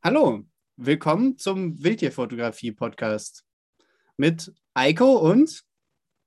[0.00, 0.44] Hallo,
[0.76, 3.44] willkommen zum Wildtierfotografie-Podcast
[4.16, 5.64] mit Eiko und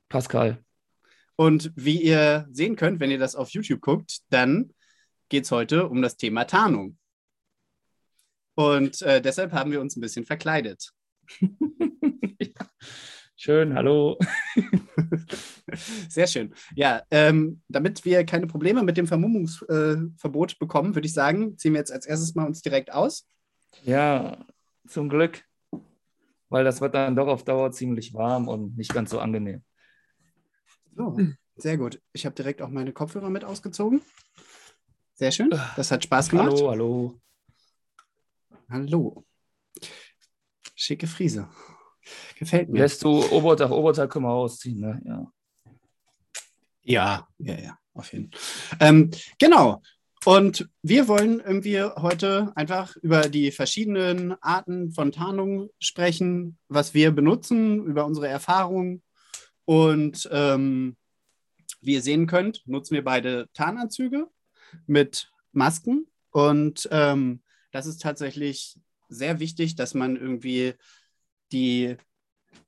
[0.10, 0.62] Pascal.
[1.38, 4.74] Und wie ihr sehen könnt, wenn ihr das auf YouTube guckt, dann
[5.30, 6.98] geht es heute um das Thema Tarnung.
[8.56, 10.92] Und äh, deshalb haben wir uns ein bisschen verkleidet.
[13.38, 14.20] Schön, hallo.
[16.10, 16.54] Sehr schön.
[16.76, 21.72] Ja, ähm, damit wir keine Probleme mit dem Vermummungsverbot äh, bekommen, würde ich sagen, ziehen
[21.72, 23.26] wir jetzt als erstes mal uns direkt aus.
[23.84, 24.46] Ja,
[24.88, 25.44] zum Glück,
[26.50, 29.64] weil das wird dann doch auf Dauer ziemlich warm und nicht ganz so angenehm.
[30.96, 31.18] So,
[31.56, 32.02] sehr gut.
[32.14, 34.02] Ich habe direkt auch meine Kopfhörer mit ausgezogen.
[35.14, 35.50] Sehr schön.
[35.76, 36.52] Das hat Spaß gemacht.
[36.52, 37.22] Hallo, hallo.
[38.70, 39.26] Hallo.
[40.76, 41.48] Schicke Friese.
[42.40, 42.80] Gefällt mir.
[42.80, 45.02] Lässt du Obertag, Obertag können wir ausziehen, ne?
[45.06, 45.32] Ja.
[46.84, 48.78] Ja, ja, ja, auf jeden Fall.
[48.80, 49.82] Ähm, genau.
[50.24, 57.12] Und wir wollen irgendwie heute einfach über die verschiedenen Arten von Tarnung sprechen, was wir
[57.12, 59.02] benutzen, über unsere Erfahrungen.
[59.66, 60.96] Und ähm,
[61.82, 64.28] wie ihr sehen könnt, nutzen wir beide Tarnanzüge
[64.86, 66.06] mit Masken.
[66.30, 68.78] Und ähm, das ist tatsächlich
[69.10, 70.76] sehr wichtig, dass man irgendwie
[71.52, 71.98] die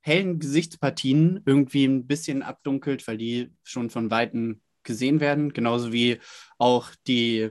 [0.00, 5.52] hellen Gesichtspartien irgendwie ein bisschen abdunkelt, weil die schon von Weitem gesehen werden.
[5.52, 6.20] Genauso wie
[6.58, 7.50] auch die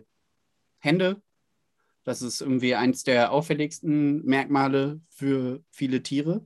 [0.79, 1.21] Hände.
[2.03, 6.45] Das ist irgendwie eins der auffälligsten Merkmale für viele Tiere.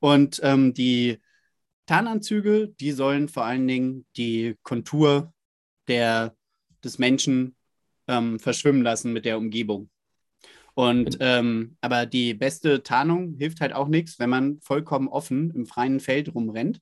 [0.00, 1.20] Und ähm, die
[1.86, 5.32] Tarnanzüge, die sollen vor allen Dingen die Kontur
[5.86, 6.36] der,
[6.82, 7.56] des Menschen
[8.08, 9.90] ähm, verschwimmen lassen mit der Umgebung.
[10.74, 15.64] Und ähm, aber die beste Tarnung hilft halt auch nichts, wenn man vollkommen offen im
[15.64, 16.80] freien Feld rumrennt,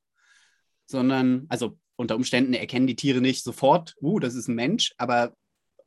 [0.87, 5.35] sondern, also unter Umständen erkennen die Tiere nicht sofort, uh, das ist ein Mensch, aber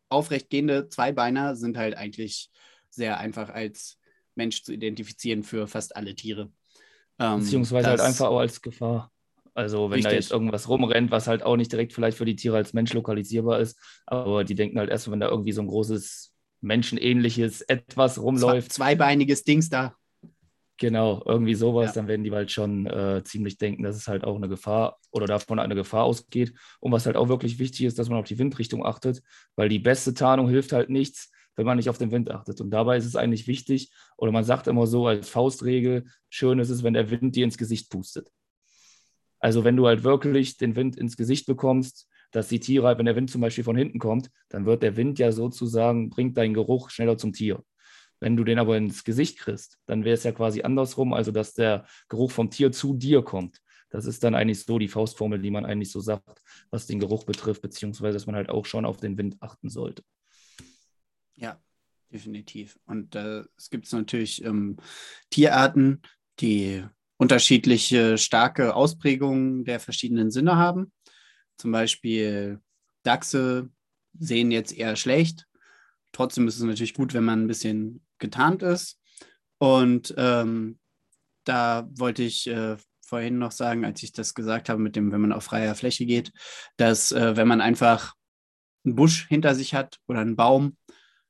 [0.10, 2.50] aufrechtgehende Zweibeiner sind halt eigentlich
[2.90, 3.98] sehr einfach als
[4.36, 6.52] Mensch zu identifizieren für fast alle Tiere.
[7.20, 9.12] Ähm, Beziehungsweise halt einfach auch als Gefahr.
[9.54, 10.12] Also wenn richtig.
[10.12, 12.94] da jetzt irgendwas rumrennt, was halt auch nicht direkt vielleicht für die Tiere als Mensch
[12.94, 18.22] lokalisierbar ist, aber die denken halt erst, wenn da irgendwie so ein großes menschenähnliches etwas
[18.22, 18.72] rumläuft.
[18.72, 19.96] Zweibeiniges Dings da.
[20.80, 21.94] Genau, irgendwie sowas, ja.
[21.94, 25.26] dann werden die halt schon äh, ziemlich denken, dass es halt auch eine Gefahr oder
[25.26, 26.54] davon eine Gefahr ausgeht.
[26.80, 29.24] Und was halt auch wirklich wichtig ist, dass man auf die Windrichtung achtet,
[29.56, 32.62] weil die beste Tarnung hilft halt nichts, wenn man nicht auf den Wind achtet.
[32.62, 36.70] Und dabei ist es eigentlich wichtig, oder man sagt immer so als Faustregel, schön ist
[36.70, 38.30] es, wenn der Wind dir ins Gesicht pustet.
[39.40, 43.06] Also wenn du halt wirklich den Wind ins Gesicht bekommst, dass die Tiere, halt, wenn
[43.06, 46.54] der Wind zum Beispiel von hinten kommt, dann wird der Wind ja sozusagen, bringt deinen
[46.54, 47.64] Geruch schneller zum Tier.
[48.20, 51.54] Wenn du den aber ins Gesicht kriegst, dann wäre es ja quasi andersrum, also dass
[51.54, 53.62] der Geruch vom Tier zu dir kommt.
[53.90, 56.42] Das ist dann eigentlich so die Faustformel, die man eigentlich so sagt,
[56.72, 60.04] was den Geruch betrifft, beziehungsweise dass man halt auch schon auf den Wind achten sollte.
[61.36, 61.62] Ja,
[62.12, 62.78] definitiv.
[62.86, 64.78] Und äh, es gibt natürlich ähm,
[65.30, 66.02] Tierarten,
[66.40, 66.84] die
[67.18, 70.92] unterschiedliche starke Ausprägungen der verschiedenen Sinne haben.
[71.58, 72.62] Zum Beispiel
[73.04, 73.70] Dachse
[74.20, 75.48] sehen jetzt eher schlecht.
[76.12, 79.00] Trotzdem ist es natürlich gut, wenn man ein bisschen getarnt ist.
[79.58, 80.80] Und ähm,
[81.44, 85.22] da wollte ich äh, vorhin noch sagen, als ich das gesagt habe, mit dem, wenn
[85.22, 86.32] man auf freier Fläche geht,
[86.76, 88.14] dass äh, wenn man einfach
[88.86, 90.78] einen Busch hinter sich hat oder einen Baum,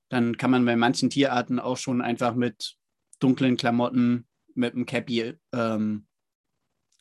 [0.10, 2.76] dann kann man bei manchen Tierarten auch schon einfach mit
[3.20, 6.08] dunklen Klamotten, mit einem Cappy ähm,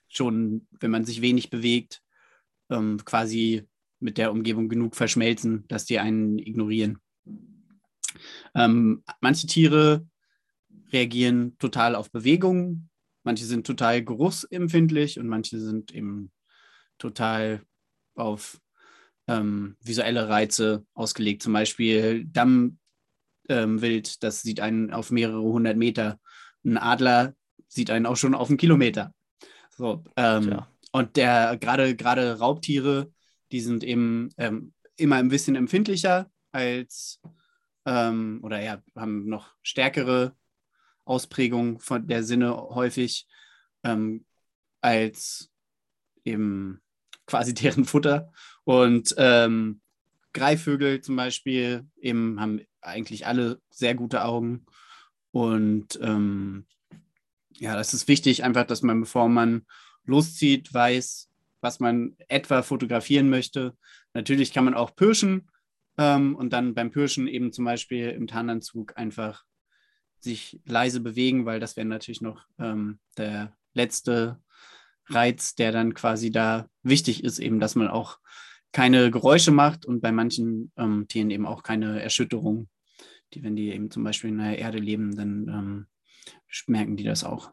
[0.09, 2.03] schon, wenn man sich wenig bewegt,
[2.71, 3.67] ähm, quasi
[3.99, 6.99] mit der Umgebung genug verschmelzen, dass die einen ignorieren.
[8.55, 10.07] Ähm, manche Tiere
[10.93, 12.91] reagieren total auf Bewegungen,
[13.25, 16.31] manche sind total geruchsempfindlich und manche sind eben
[16.99, 17.63] total
[18.15, 18.61] auf
[19.29, 21.43] ähm, visuelle Reize ausgelegt.
[21.43, 22.79] Zum Beispiel Dammwild,
[23.49, 26.21] ähm, das sieht einen auf mehrere hundert Meter.
[26.65, 27.35] Ein Adler
[27.69, 29.13] sieht einen auch schon auf einen Kilometer.
[29.77, 30.63] So, ähm,
[30.93, 33.13] und der gerade gerade Raubtiere,
[33.53, 37.21] die sind eben ähm, immer ein bisschen empfindlicher als
[37.87, 40.37] ähm, oder ja, haben noch stärkere
[41.05, 43.27] Ausprägungen von der Sinne häufig
[43.85, 44.27] ähm,
[44.81, 45.51] als
[46.25, 46.83] eben
[47.27, 48.33] quasi deren Futter.
[48.65, 49.81] Und ähm,
[50.33, 54.67] Greifvögel zum Beispiel eben haben eigentlich alle sehr gute Augen.
[55.31, 56.67] Und ähm,
[57.53, 59.65] ja, das ist wichtig, einfach, dass man, bevor man
[60.05, 63.77] loszieht, weiß, was man etwa fotografieren möchte.
[64.13, 65.49] Natürlich kann man auch pirschen
[65.99, 69.45] ähm, und dann beim Pirschen eben zum Beispiel im Tarnanzug einfach
[70.21, 74.41] sich leise bewegen, weil das wäre natürlich noch ähm, der letzte
[75.09, 78.19] Reiz, der dann quasi da wichtig ist, eben, dass man auch
[78.73, 82.69] keine Geräusche macht und bei manchen ähm, Tieren eben auch keine Erschütterung,
[83.33, 85.87] die, wenn die eben zum Beispiel in der Erde leben, dann ähm,
[86.67, 87.53] merken die das auch.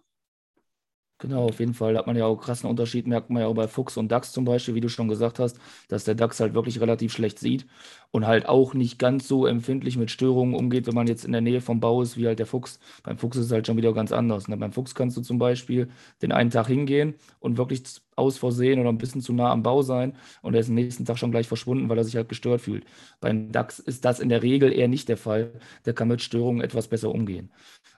[1.20, 1.98] Genau, auf jeden Fall.
[1.98, 4.44] Hat man ja auch krassen Unterschied, merkt man ja auch bei Fuchs und Dachs zum
[4.44, 5.58] Beispiel, wie du schon gesagt hast,
[5.88, 7.66] dass der Dachs halt wirklich relativ schlecht sieht
[8.14, 11.42] und halt auch nicht ganz so empfindlich mit Störungen umgeht, wenn man jetzt in der
[11.42, 12.80] Nähe vom Bau ist, wie halt der Fuchs.
[13.02, 14.48] Beim Fuchs ist es halt schon wieder ganz anders.
[14.48, 14.56] Ne?
[14.56, 15.90] Beim Fuchs kannst du zum Beispiel
[16.22, 17.82] den einen Tag hingehen und wirklich
[18.16, 21.06] aus Versehen oder ein bisschen zu nah am Bau sein und er ist am nächsten
[21.06, 22.86] Tag schon gleich verschwunden, weil er sich halt gestört fühlt.
[23.20, 25.52] Beim Dachs ist das in der Regel eher nicht der Fall.
[25.86, 27.52] Der kann mit Störungen etwas besser umgehen.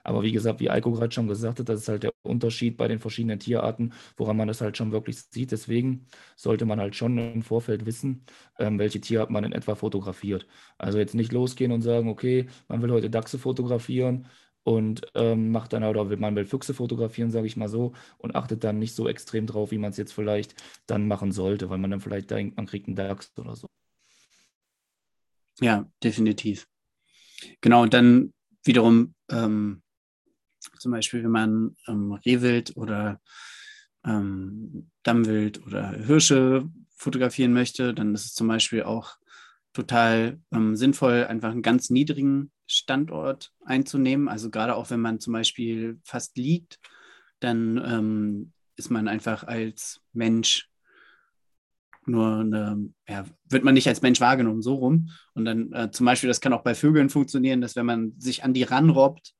[0.04, 2.88] Aber wie gesagt, wie Eiko gerade schon gesagt hat, das ist halt der Unterschied bei
[2.88, 5.52] den verschiedenen Tierarten, woran man das halt schon wirklich sieht.
[5.52, 8.24] Deswegen sollte man halt schon im Vorfeld wissen,
[8.58, 10.05] ähm, welche Tierart man in etwa fotografiert.
[10.78, 14.26] Also jetzt nicht losgehen und sagen, okay, man will heute Dachse fotografieren
[14.62, 18.34] und ähm, macht dann oder will, man will Füchse fotografieren, sage ich mal so, und
[18.34, 20.54] achtet dann nicht so extrem drauf, wie man es jetzt vielleicht
[20.86, 23.68] dann machen sollte, weil man dann vielleicht denkt, man kriegt einen Dachs oder so.
[25.60, 26.66] Ja, definitiv.
[27.60, 28.32] Genau, und dann
[28.64, 29.82] wiederum ähm,
[30.78, 33.20] zum Beispiel, wenn man ähm, Rehwild oder
[34.04, 39.16] ähm, Dammwild oder Hirsche fotografieren möchte, dann ist es zum Beispiel auch
[39.76, 44.28] total ähm, sinnvoll, einfach einen ganz niedrigen Standort einzunehmen.
[44.28, 46.80] Also gerade auch wenn man zum Beispiel fast liegt,
[47.40, 50.68] dann ähm, ist man einfach als Mensch
[52.06, 55.10] nur eine, ja, wird man nicht als Mensch wahrgenommen, so rum.
[55.34, 58.44] Und dann äh, zum Beispiel, das kann auch bei Vögeln funktionieren, dass wenn man sich
[58.44, 59.34] an die ranrobbt,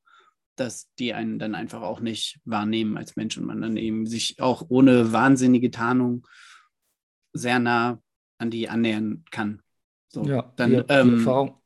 [0.57, 4.41] dass die einen dann einfach auch nicht wahrnehmen als Mensch und man dann eben sich
[4.41, 6.27] auch ohne wahnsinnige Tarnung
[7.33, 8.01] sehr nah
[8.39, 9.63] an die annähern kann.
[10.17, 11.63] So, ja, dann, die, ähm, die Erfahrung.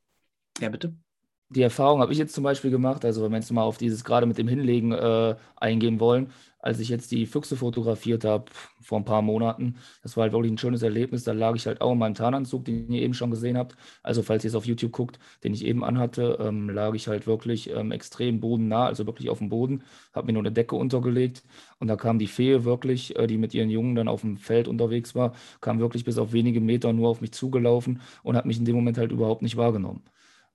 [0.61, 0.97] Ja, bitte.
[1.53, 4.05] Die Erfahrung habe ich jetzt zum Beispiel gemacht, also wenn wir jetzt mal auf dieses
[4.05, 6.31] gerade mit dem Hinlegen äh, eingehen wollen,
[6.61, 8.45] als ich jetzt die Füchse fotografiert habe
[8.81, 9.77] vor ein paar Monaten.
[10.03, 11.25] Das war halt wirklich ein schönes Erlebnis.
[11.25, 13.77] Da lag ich halt auch in meinem Tarnanzug, den ihr eben schon gesehen habt.
[14.03, 17.27] Also falls ihr es auf YouTube guckt, den ich eben anhatte, ähm, lag ich halt
[17.27, 19.83] wirklich ähm, extrem bodennah, also wirklich auf dem Boden,
[20.13, 21.43] habe mir nur eine Decke untergelegt
[21.81, 24.69] und da kam die Fee wirklich, äh, die mit ihren Jungen dann auf dem Feld
[24.69, 28.59] unterwegs war, kam wirklich bis auf wenige Meter nur auf mich zugelaufen und hat mich
[28.59, 30.03] in dem Moment halt überhaupt nicht wahrgenommen.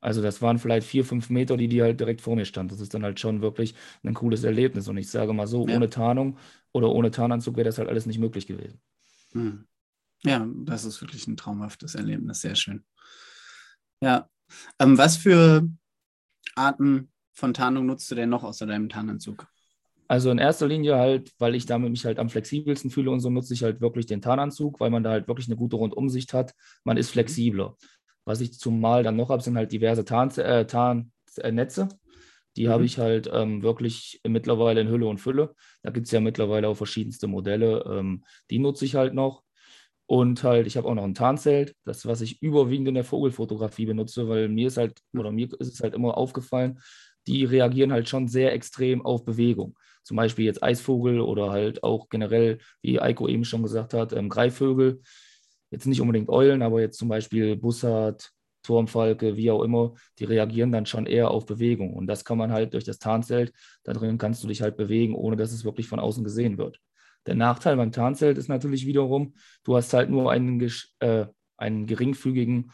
[0.06, 2.72] Also das waren vielleicht vier, fünf Meter, die die halt direkt vor mir stand.
[2.72, 3.74] Das ist dann halt schon wirklich
[4.04, 4.88] ein cooles Erlebnis.
[4.88, 5.76] Und ich sage mal so, ja.
[5.76, 6.38] ohne Tarnung
[6.74, 8.80] oder ohne Tarnanzug wäre das halt alles nicht möglich gewesen.
[9.32, 9.66] Hm.
[10.22, 12.42] Ja, das ist wirklich ein traumhaftes Erlebnis.
[12.42, 12.84] Sehr schön.
[14.00, 14.30] Ja.
[14.78, 15.68] Ähm, was für
[16.54, 19.48] Arten von Tarnung nutzt du denn noch außer deinem Tarnanzug?
[20.08, 23.32] Also in erster Linie halt, weil ich damit mich halt am flexibelsten fühle und so
[23.32, 26.54] nutze ich halt wirklich den Tarnanzug, weil man da halt wirklich eine gute Rundumsicht hat.
[26.84, 27.14] Man ist mhm.
[27.14, 27.76] flexibler.
[28.26, 30.44] Was ich zumal dann noch habe, sind halt diverse Tarnnetze.
[30.44, 31.52] Äh, Tarn, äh,
[32.58, 32.70] die mhm.
[32.70, 35.56] habe ich halt ähm, wirklich mittlerweile in Hülle und Fülle.
[35.84, 37.84] Da gibt es ja mittlerweile auch verschiedenste Modelle.
[37.88, 39.44] Ähm, die nutze ich halt noch.
[40.08, 43.88] Und halt, ich habe auch noch ein Tarnzelt, das, was ich überwiegend in der Vogelfotografie
[43.88, 46.80] benutze, weil mir ist halt, oder mir ist es halt immer aufgefallen,
[47.26, 49.76] die reagieren halt schon sehr extrem auf Bewegung.
[50.04, 54.30] Zum Beispiel jetzt Eisvogel oder halt auch generell, wie Eiko eben schon gesagt hat, ähm,
[54.30, 55.02] Greifvögel
[55.72, 58.32] jetzt nicht unbedingt Eulen, aber jetzt zum Beispiel Bussard,
[58.64, 61.94] Turmfalke, wie auch immer, die reagieren dann schon eher auf Bewegung.
[61.94, 63.54] Und das kann man halt durch das Tarnzelt,
[63.84, 66.80] da drin kannst du dich halt bewegen, ohne dass es wirklich von außen gesehen wird.
[67.28, 70.60] Der Nachteil beim Tarnzelt ist natürlich wiederum, du hast halt nur einen,
[71.00, 71.26] äh,
[71.58, 72.72] einen geringfügigen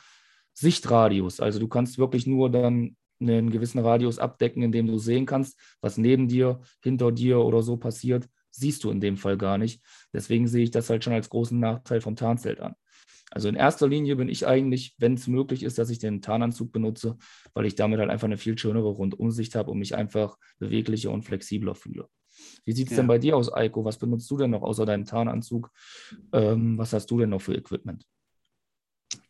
[0.54, 1.40] Sichtradius.
[1.40, 5.58] Also du kannst wirklich nur dann einen gewissen Radius abdecken, in dem du sehen kannst,
[5.80, 9.82] was neben dir, hinter dir oder so passiert, siehst du in dem Fall gar nicht.
[10.12, 12.75] Deswegen sehe ich das halt schon als großen Nachteil vom Tarnzelt an.
[13.32, 16.72] Also in erster Linie bin ich eigentlich, wenn es möglich ist, dass ich den Tarnanzug
[16.72, 17.18] benutze,
[17.53, 21.24] weil ich damit halt einfach eine viel schönere Rundumsicht habe und mich einfach beweglicher und
[21.24, 22.10] flexibler fühle.
[22.65, 22.98] Wie sieht es ja.
[22.98, 23.86] denn bei dir aus, Eiko?
[23.86, 25.72] Was benutzt du denn noch außer deinem Tarnanzug?
[26.34, 28.06] Ähm, was hast du denn noch für Equipment?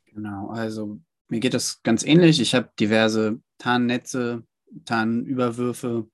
[0.05, 2.41] Genau, also mir geht das ganz ähnlich.
[2.41, 4.43] Ich habe diverse Tarnnetze,
[4.85, 6.07] Tarnüberwürfe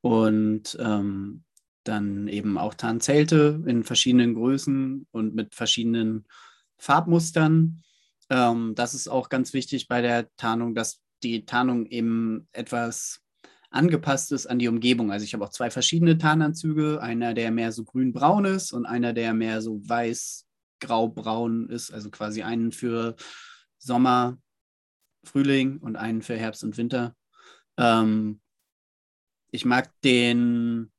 [0.00, 1.44] und ähm,
[1.84, 6.26] dann eben auch Tarnzelte in verschiedenen Größen und mit verschiedenen
[6.82, 7.82] Farbmustern.
[8.28, 13.20] Ähm, das ist auch ganz wichtig bei der Tarnung, dass die Tarnung eben etwas
[13.70, 15.12] angepasst ist an die Umgebung.
[15.12, 19.12] Also ich habe auch zwei verschiedene Tarnanzüge, einer, der mehr so grün-braun ist und einer,
[19.12, 23.14] der mehr so weiß-grau-braun ist, also quasi einen für
[23.78, 24.38] Sommer,
[25.24, 27.14] Frühling und einen für Herbst und Winter.
[27.78, 28.40] Ähm,
[29.52, 30.90] ich mag den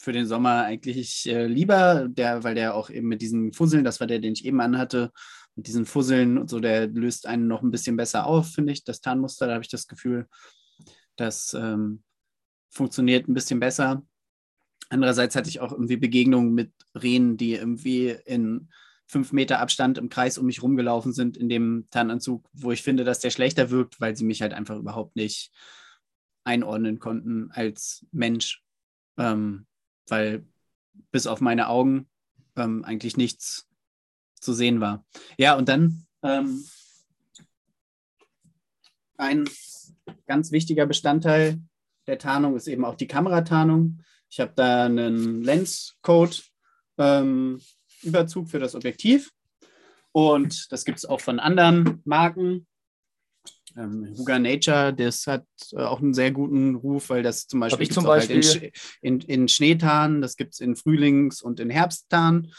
[0.00, 4.00] für den Sommer eigentlich äh, lieber, der, weil der auch eben mit diesen Fusseln, das
[4.00, 5.12] war der, den ich eben anhatte,
[5.56, 8.82] mit diesen Fusseln und so, der löst einen noch ein bisschen besser auf, finde ich.
[8.84, 10.26] Das Tarnmuster, da habe ich das Gefühl,
[11.16, 12.02] das ähm,
[12.70, 14.02] funktioniert ein bisschen besser.
[14.88, 18.70] Andererseits hatte ich auch irgendwie Begegnungen mit Rehen, die irgendwie in
[19.06, 23.04] fünf Meter Abstand im Kreis um mich rumgelaufen sind in dem Tarnanzug, wo ich finde,
[23.04, 25.52] dass der schlechter wirkt, weil sie mich halt einfach überhaupt nicht
[26.44, 28.62] einordnen konnten als Mensch,
[29.18, 29.66] ähm,
[30.08, 30.44] weil
[31.10, 32.08] bis auf meine Augen
[32.56, 33.68] ähm, eigentlich nichts
[34.40, 35.04] zu sehen war.
[35.38, 36.64] Ja, und dann ähm,
[39.16, 39.48] ein
[40.26, 41.60] ganz wichtiger Bestandteil
[42.06, 44.02] der Tarnung ist eben auch die Kameratarnung.
[44.30, 46.36] Ich habe da einen Lens-Code
[46.98, 49.30] ähm, für das Objektiv.
[50.12, 52.66] Und das gibt es auch von anderen Marken.
[53.76, 57.88] Ähm, Huga Nature, das hat äh, auch einen sehr guten Ruf, weil das zum Beispiel,
[57.88, 62.52] zum Beispiel halt in, in, in, Schneetarn, das gibt es in Frühlings- und in Herbsttarn,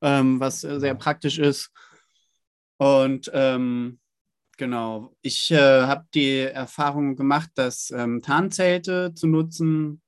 [0.00, 1.70] ähm, was äh, sehr praktisch ist.
[2.76, 3.98] Und ähm,
[4.56, 10.00] genau, ich äh, habe die Erfahrung gemacht, dass ähm, Tarnzelte zu nutzen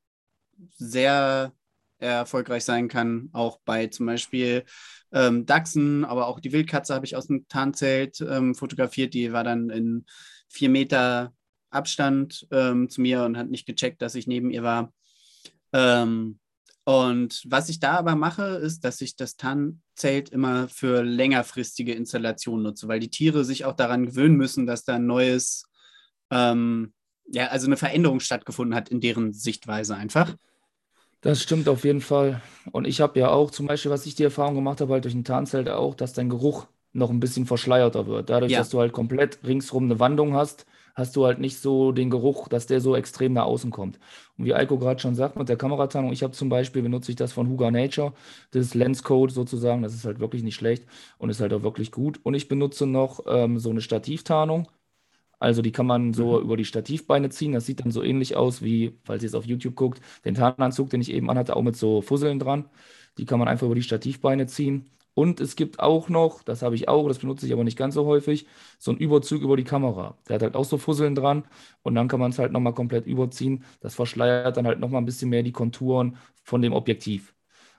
[0.77, 1.53] sehr
[1.99, 4.65] erfolgreich sein kann, auch bei zum Beispiel
[5.13, 9.45] ähm, Dachsen, aber auch die Wildkatze habe ich aus dem Tarnzelt ähm, fotografiert, die war
[9.45, 10.05] dann in
[10.49, 11.33] vier Meter
[11.71, 14.93] Abstand ähm, zu mir und hat nicht gecheckt, dass ich neben ihr war.
[15.73, 16.39] Ähm,
[16.85, 22.63] und was ich da aber mache, ist, dass ich das Tarnzelt immer für längerfristige Installationen
[22.63, 25.65] nutze, weil die Tiere sich auch daran gewöhnen müssen, dass da ein neues,
[26.31, 26.93] ähm,
[27.27, 30.37] ja, also eine Veränderung stattgefunden hat in deren Sichtweise einfach.
[31.23, 32.43] Das stimmt auf jeden Fall.
[32.71, 35.15] Und ich habe ja auch zum Beispiel, was ich die Erfahrung gemacht habe, halt durch
[35.15, 38.31] ein Tarnzelt auch, dass dein Geruch noch ein bisschen verschleierter wird.
[38.31, 38.59] Dadurch, ja.
[38.59, 42.49] dass du halt komplett ringsrum eine Wandung hast, hast du halt nicht so den Geruch,
[42.49, 43.99] dass der so extrem nach außen kommt.
[44.39, 47.17] Und wie Eiko gerade schon sagt, mit der Kameratarnung, ich habe zum Beispiel, benutze ich
[47.17, 48.13] das von Huga Nature,
[48.53, 50.87] das Lens Code sozusagen, das ist halt wirklich nicht schlecht
[51.19, 52.21] und ist halt auch wirklich gut.
[52.23, 54.69] Und ich benutze noch ähm, so eine Stativtarnung,
[55.45, 56.45] also die kann man so mhm.
[56.45, 57.53] über die Stativbeine ziehen.
[57.53, 60.91] Das sieht dann so ähnlich aus wie, falls ihr es auf YouTube guckt, den Tarnanzug,
[60.91, 62.69] den ich eben anhatte, auch mit so Fusseln dran.
[63.19, 64.91] Die kann man einfach über die Stativbeine ziehen.
[65.15, 67.95] Und es gibt auch noch, das habe ich auch, das benutze ich aber nicht ganz
[67.95, 68.47] so häufig,
[68.79, 70.19] so einen Überzug über die Kamera.
[70.29, 71.45] Der hat halt auch so Fusseln dran
[71.83, 73.65] und dann kann man es halt nochmal komplett überziehen.
[73.81, 77.35] Das verschleiert dann halt nochmal ein bisschen mehr die Konturen von dem Objektiv.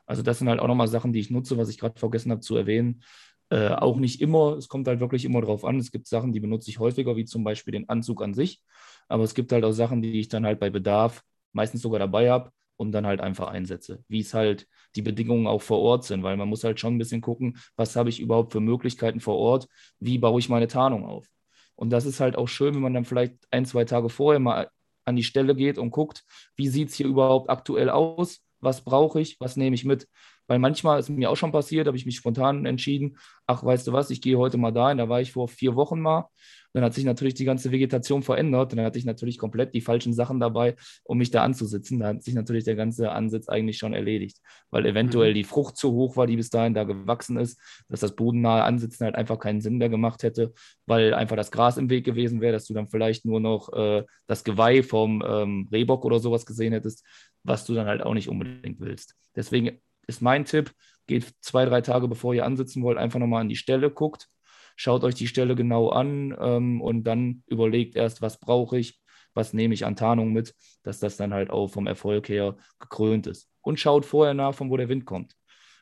[0.06, 2.42] Also das sind halt auch nochmal Sachen, die ich nutze, was ich gerade vergessen habe
[2.42, 3.04] zu erwähnen.
[3.50, 5.78] Äh, auch nicht immer, es kommt halt wirklich immer drauf an.
[5.80, 8.62] Es gibt Sachen, die benutze ich häufiger, wie zum Beispiel den Anzug an sich.
[9.08, 11.24] Aber es gibt halt auch Sachen, die ich dann halt bei Bedarf
[11.54, 15.62] meistens sogar dabei habe und dann halt einfach einsetze, wie es halt die Bedingungen auch
[15.62, 18.52] vor Ort sind, weil man muss halt schon ein bisschen gucken, was habe ich überhaupt
[18.52, 19.68] für Möglichkeiten vor Ort,
[20.00, 21.28] wie baue ich meine Tarnung auf.
[21.76, 24.70] Und das ist halt auch schön, wenn man dann vielleicht ein, zwei Tage vorher mal
[25.04, 26.24] an die Stelle geht und guckt,
[26.56, 30.08] wie sieht es hier überhaupt aktuell aus, was brauche ich, was nehme ich mit.
[30.48, 33.94] Weil manchmal ist mir auch schon passiert, habe ich mich spontan entschieden, ach, weißt du
[33.94, 36.30] was, ich gehe heute mal dahin, da war ich vor vier Wochen mal.
[36.76, 38.74] Dann hat sich natürlich die ganze Vegetation verändert.
[38.74, 40.76] Dann hatte ich natürlich komplett die falschen Sachen dabei,
[41.06, 42.02] um mich da anzusitzen.
[42.02, 45.36] Da hat sich natürlich der ganze Ansitz eigentlich schon erledigt, weil eventuell mhm.
[45.36, 49.06] die Frucht zu hoch war, die bis dahin da gewachsen ist, dass das bodennahe Ansitzen
[49.06, 50.54] halt einfach keinen Sinn mehr gemacht hätte,
[50.86, 54.04] weil einfach das Gras im Weg gewesen wäre, dass du dann vielleicht nur noch äh,
[54.28, 57.06] das Geweih vom ähm, Rehbock oder sowas gesehen hättest,
[57.46, 59.16] was du dann halt auch nicht unbedingt willst.
[59.34, 60.72] Deswegen ist mein Tipp,
[61.08, 64.28] geht zwei, drei Tage bevor ihr ansitzen wollt, einfach nochmal an die Stelle, guckt,
[64.76, 69.00] schaut euch die Stelle genau an ähm, und dann überlegt erst, was brauche ich,
[69.34, 73.28] was nehme ich an Tarnung mit, dass das dann halt auch vom Erfolg her gekrönt
[73.28, 73.50] ist.
[73.62, 75.36] Und schaut vorher nach, von wo der Wind kommt.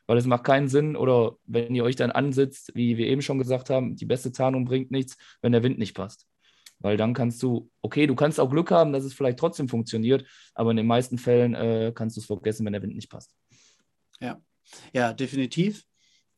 [0.06, 3.38] Weil es macht keinen Sinn, oder wenn ihr euch dann ansitzt, wie wir eben schon
[3.38, 6.26] gesagt haben, die beste Tarnung bringt nichts, wenn der Wind nicht passt.
[6.80, 10.26] Weil dann kannst du, okay, du kannst auch Glück haben, dass es vielleicht trotzdem funktioniert,
[10.54, 13.34] aber in den meisten Fällen äh, kannst du es vergessen, wenn der Wind nicht passt.
[14.24, 14.40] Ja,
[14.94, 15.84] ja, definitiv.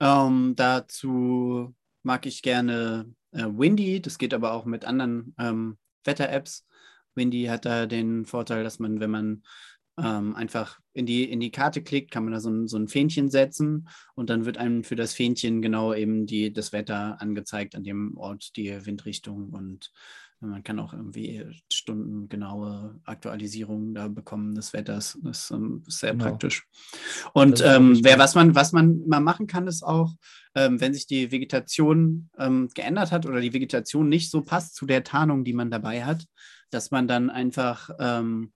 [0.00, 4.02] Ähm, dazu mag ich gerne äh, Windy.
[4.02, 6.66] Das geht aber auch mit anderen ähm, Wetter-Apps.
[7.14, 9.42] Windy hat da den Vorteil, dass man, wenn man
[9.98, 12.88] ähm, einfach in die, in die Karte klickt, kann man da so ein, so ein
[12.88, 17.76] Fähnchen setzen und dann wird einem für das Fähnchen genau eben die, das Wetter angezeigt
[17.76, 19.92] an dem Ort, die Windrichtung und
[20.48, 25.18] man kann auch irgendwie stundengenaue Aktualisierungen da bekommen des Wetters.
[25.22, 26.24] Das ist ähm, sehr genau.
[26.24, 26.66] praktisch.
[27.34, 30.14] Und ähm, wer, was, man, was man mal machen kann, ist auch,
[30.54, 34.86] ähm, wenn sich die Vegetation ähm, geändert hat oder die Vegetation nicht so passt zu
[34.86, 36.24] der Tarnung, die man dabei hat,
[36.70, 38.52] dass man dann einfach ähm,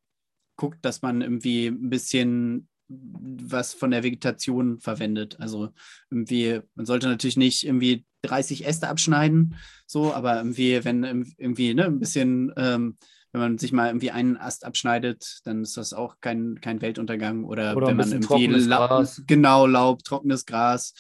[0.56, 5.36] guckt, dass man irgendwie ein bisschen was von der Vegetation verwendet.
[5.38, 5.70] Also
[6.10, 9.54] irgendwie, man sollte natürlich nicht irgendwie 30 Äste abschneiden,
[9.86, 11.04] so, aber irgendwie, wenn
[11.38, 12.96] irgendwie ne, ein bisschen, ähm,
[13.32, 17.44] wenn man sich mal irgendwie einen Ast abschneidet, dann ist das auch kein, kein Weltuntergang.
[17.44, 20.94] Oder, Oder wenn man irgendwie Laub, genau Laub, trockenes Gras,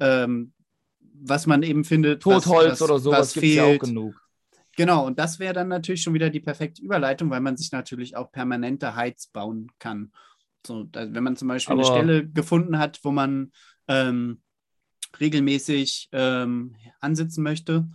[0.00, 0.52] ähm,
[1.00, 2.22] was man eben findet.
[2.22, 4.14] Totholz was, was, oder sowas gibt es ja auch genug.
[4.76, 8.16] Genau, und das wäre dann natürlich schon wieder die perfekte Überleitung, weil man sich natürlich
[8.16, 10.10] auch permanente Heiz bauen kann.
[10.66, 13.52] So, wenn man zum Beispiel Aber eine Stelle gefunden hat, wo man
[13.88, 14.42] ähm,
[15.20, 17.88] regelmäßig ähm, ansitzen möchte,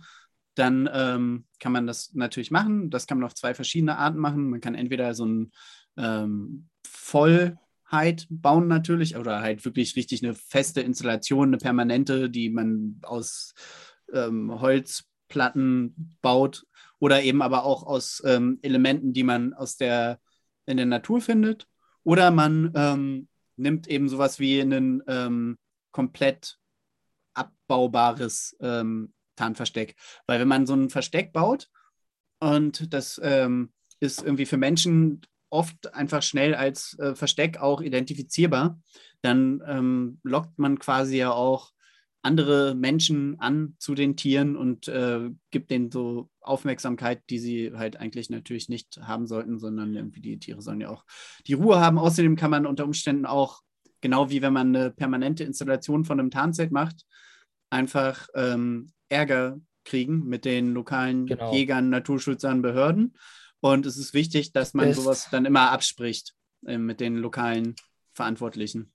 [0.54, 2.90] dann ähm, kann man das natürlich machen.
[2.90, 4.50] Das kann man auf zwei verschiedene Arten machen.
[4.50, 5.52] Man kann entweder so ein
[5.96, 13.00] ähm, Vollheit bauen natürlich oder halt wirklich richtig eine feste Installation, eine permanente, die man
[13.02, 13.54] aus
[14.12, 16.66] ähm, Holzplatten baut
[16.98, 20.20] oder eben aber auch aus ähm, Elementen, die man aus der
[20.66, 21.66] in der Natur findet.
[22.04, 25.58] Oder man ähm, nimmt eben sowas wie ein ähm,
[25.92, 26.58] komplett
[27.34, 29.96] abbaubares ähm, Tarnversteck.
[30.26, 31.68] Weil wenn man so ein Versteck baut
[32.40, 38.80] und das ähm, ist irgendwie für Menschen oft einfach schnell als äh, Versteck auch identifizierbar,
[39.22, 41.72] dann ähm, lockt man quasi ja auch
[42.22, 47.96] andere Menschen an zu den Tieren und äh, gibt denen so Aufmerksamkeit, die sie halt
[47.96, 51.04] eigentlich natürlich nicht haben sollten, sondern irgendwie die Tiere sollen ja auch
[51.46, 51.98] die Ruhe haben.
[51.98, 53.62] Außerdem kann man unter Umständen auch,
[54.00, 57.06] genau wie wenn man eine permanente Installation von einem Tarnzelt macht,
[57.70, 61.54] einfach ähm, Ärger kriegen mit den lokalen genau.
[61.54, 63.14] Jägern, Naturschützern, Behörden.
[63.60, 65.00] Und es ist wichtig, dass man Best.
[65.00, 66.34] sowas dann immer abspricht
[66.66, 67.76] äh, mit den lokalen
[68.12, 68.92] Verantwortlichen.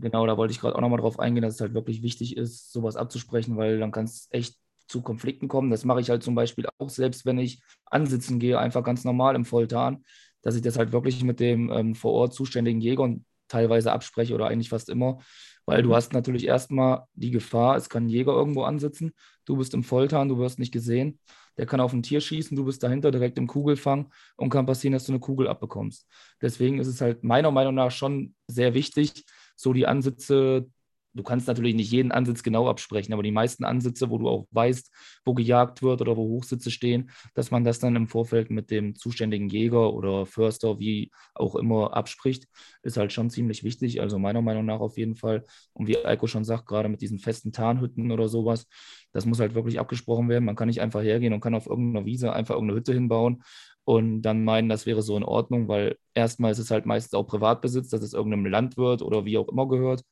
[0.00, 2.72] Genau, da wollte ich gerade auch nochmal drauf eingehen, dass es halt wirklich wichtig ist,
[2.72, 4.56] sowas abzusprechen, weil dann kann es echt
[4.88, 5.70] zu Konflikten kommen.
[5.70, 9.34] Das mache ich halt zum Beispiel auch selbst, wenn ich ansitzen gehe, einfach ganz normal
[9.34, 10.04] im Volltarn,
[10.42, 13.14] dass ich das halt wirklich mit dem ähm, vor Ort zuständigen Jäger
[13.48, 15.18] teilweise abspreche oder eigentlich fast immer,
[15.66, 15.94] weil du mhm.
[15.94, 19.12] hast natürlich erstmal die Gefahr, es kann ein Jäger irgendwo ansitzen,
[19.44, 21.18] du bist im Volltarn, du wirst nicht gesehen,
[21.56, 24.92] der kann auf ein Tier schießen, du bist dahinter direkt im Kugelfang und kann passieren,
[24.92, 26.06] dass du eine Kugel abbekommst.
[26.42, 29.24] Deswegen ist es halt meiner Meinung nach schon sehr wichtig,
[29.56, 30.68] so die Ansitze
[31.16, 34.46] Du kannst natürlich nicht jeden Ansitz genau absprechen, aber die meisten Ansitze, wo du auch
[34.50, 34.92] weißt,
[35.24, 38.94] wo gejagt wird oder wo Hochsitze stehen, dass man das dann im Vorfeld mit dem
[38.94, 42.46] zuständigen Jäger oder Förster, wie auch immer, abspricht,
[42.82, 44.00] ist halt schon ziemlich wichtig.
[44.00, 45.44] Also meiner Meinung nach auf jeden Fall.
[45.72, 48.66] Und wie Eiko schon sagt, gerade mit diesen festen Tarnhütten oder sowas,
[49.12, 50.44] das muss halt wirklich abgesprochen werden.
[50.44, 53.42] Man kann nicht einfach hergehen und kann auf irgendeiner Wiese einfach irgendeine Hütte hinbauen
[53.84, 57.26] und dann meinen, das wäre so in Ordnung, weil erstmal ist es halt meistens auch
[57.26, 60.02] Privatbesitz, dass es irgendeinem Landwirt oder wie auch immer gehört.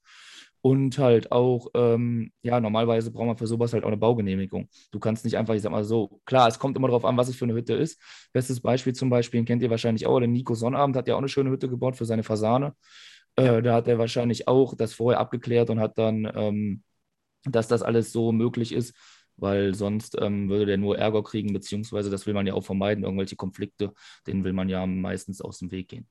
[0.66, 4.66] Und halt auch, ähm, ja, normalerweise braucht man für sowas halt auch eine Baugenehmigung.
[4.92, 7.29] Du kannst nicht einfach, ich sag mal so, klar, es kommt immer darauf an, was
[7.29, 8.00] es für eine Hütte ist.
[8.33, 11.29] Bestes Beispiel zum Beispiel, kennt ihr wahrscheinlich auch, der Nico Sonnabend hat ja auch eine
[11.29, 12.74] schöne Hütte gebaut für seine Fasane.
[13.37, 16.83] Äh, da hat er wahrscheinlich auch das vorher abgeklärt und hat dann, ähm,
[17.44, 18.94] dass das alles so möglich ist,
[19.37, 23.05] weil sonst ähm, würde der nur Ärger kriegen, beziehungsweise das will man ja auch vermeiden,
[23.05, 23.92] irgendwelche Konflikte,
[24.27, 26.09] denen will man ja meistens aus dem Weg gehen.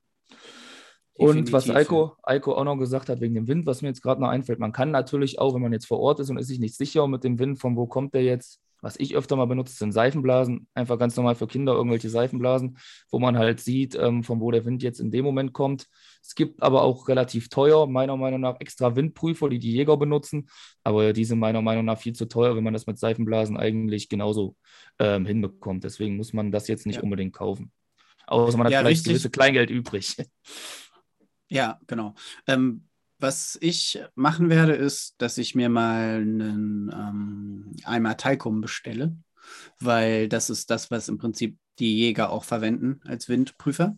[1.16, 4.20] Und was Eiko, Eiko auch noch gesagt hat wegen dem Wind, was mir jetzt gerade
[4.20, 6.58] noch einfällt, man kann natürlich auch, wenn man jetzt vor Ort ist und ist sich
[6.58, 9.74] nicht sicher mit dem Wind, von wo kommt der jetzt, was ich öfter mal benutze,
[9.74, 12.78] sind Seifenblasen, einfach ganz normal für Kinder irgendwelche Seifenblasen,
[13.10, 15.86] wo man halt sieht, ähm, von wo der Wind jetzt in dem Moment kommt.
[16.20, 20.48] Es gibt aber auch relativ teuer, meiner Meinung nach, extra Windprüfer, die die Jäger benutzen,
[20.82, 24.08] aber die sind meiner Meinung nach viel zu teuer, wenn man das mit Seifenblasen eigentlich
[24.08, 24.56] genauso
[24.98, 25.84] ähm, hinbekommt.
[25.84, 27.02] Deswegen muss man das jetzt nicht ja.
[27.02, 27.70] unbedingt kaufen.
[28.26, 29.12] Außer man hat ja, vielleicht richtig.
[29.12, 30.16] gewisse Kleingeld übrig.
[31.54, 32.16] Ja, genau.
[32.48, 32.88] Ähm,
[33.20, 39.16] was ich machen werde, ist, dass ich mir mal einen ähm, Eimer Taikum bestelle,
[39.78, 43.96] weil das ist das, was im Prinzip die Jäger auch verwenden als Windprüfer.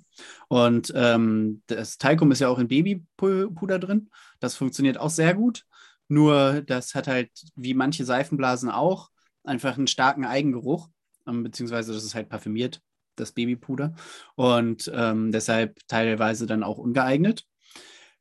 [0.49, 4.11] Und ähm, das Taikum ist ja auch in Babypuder drin.
[4.39, 5.65] Das funktioniert auch sehr gut.
[6.09, 9.09] Nur das hat halt, wie manche Seifenblasen auch,
[9.45, 10.91] einfach einen starken Eigengeruch,
[11.27, 12.83] ähm, beziehungsweise das ist halt parfümiert
[13.17, 13.95] das Babypuder
[14.35, 17.45] und ähm, deshalb teilweise dann auch ungeeignet.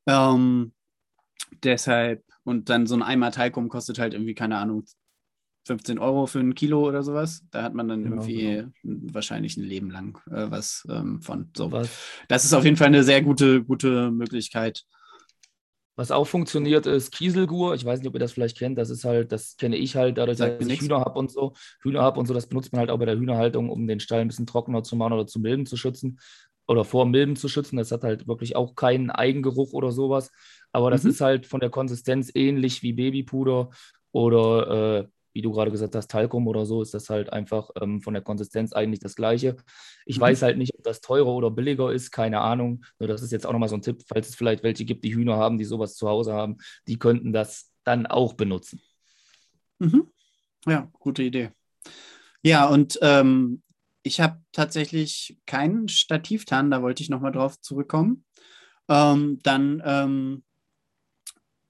[0.07, 0.73] Ähm,
[1.63, 4.85] deshalb, und dann so ein Eimer Talkum kostet halt irgendwie, keine Ahnung,
[5.65, 7.43] 15 Euro für ein Kilo oder sowas.
[7.49, 9.13] Da hat man dann genau, irgendwie genau.
[9.13, 11.49] wahrscheinlich ein Leben lang äh, was ähm, von.
[11.57, 11.71] So.
[11.71, 11.89] Was?
[12.27, 14.83] Das ist auf jeden Fall eine sehr gute, gute Möglichkeit,
[15.95, 17.73] was auch funktioniert, ist Kieselgur.
[17.73, 18.77] Ich weiß nicht, ob ihr das vielleicht kennt.
[18.77, 21.53] Das ist halt, das kenne ich halt, dadurch, dass ich Hühner habe und so.
[21.81, 24.21] Hühner habe und so, das benutzt man halt auch bei der Hühnerhaltung, um den Stall
[24.21, 26.19] ein bisschen trockener zu machen oder zu Milben zu schützen.
[26.67, 27.77] Oder vor Milben zu schützen.
[27.77, 30.31] Das hat halt wirklich auch keinen Eigengeruch oder sowas.
[30.71, 31.11] Aber das mhm.
[31.11, 33.69] ist halt von der Konsistenz ähnlich wie Babypuder
[34.11, 38.01] oder äh, wie du gerade gesagt hast, Talcum oder so, ist das halt einfach ähm,
[38.01, 39.57] von der Konsistenz eigentlich das Gleiche.
[40.05, 40.21] Ich mhm.
[40.21, 42.85] weiß halt nicht, ob das teurer oder billiger ist, keine Ahnung.
[42.99, 45.13] Nur das ist jetzt auch nochmal so ein Tipp, falls es vielleicht welche gibt, die
[45.13, 48.81] Hühner haben, die sowas zu Hause haben, die könnten das dann auch benutzen.
[49.79, 50.07] Mhm.
[50.65, 51.51] Ja, gute Idee.
[52.41, 53.61] Ja, und ähm,
[54.03, 58.23] ich habe tatsächlich keinen Stativtan, da wollte ich nochmal drauf zurückkommen.
[58.87, 60.43] Ähm, dann ähm,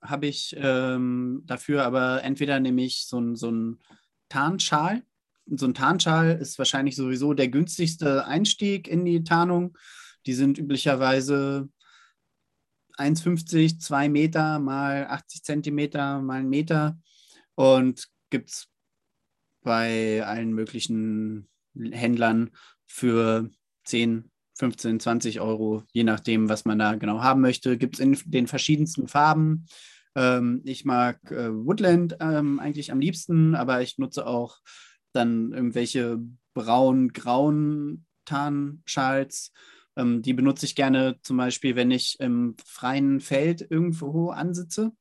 [0.10, 3.80] habe ich ähm, dafür aber entweder nämlich so ein, so ein
[4.30, 5.04] Tarnschal.
[5.48, 9.78] So ein Tarnschal ist wahrscheinlich sowieso der günstigste Einstieg in die Tarnung.
[10.26, 11.70] Die sind üblicherweise
[12.98, 16.98] 1,50, 2 Meter mal 80 Zentimeter mal einen Meter.
[17.56, 18.68] und gibt es
[19.62, 22.52] bei allen möglichen Händlern
[22.86, 23.50] für
[23.86, 27.78] 10, 15, 20 Euro, je nachdem, was man da genau haben möchte.
[27.78, 29.66] Gibt es in den verschiedensten Farben.
[30.16, 34.60] Ähm, ich mag äh, Woodland ähm, eigentlich am liebsten, aber ich nutze auch
[35.14, 36.20] dann irgendwelche
[36.54, 39.52] braun-grauen Tarnschals.
[39.96, 44.92] Ähm, die benutze ich gerne zum Beispiel, wenn ich im freien Feld irgendwo ansitze.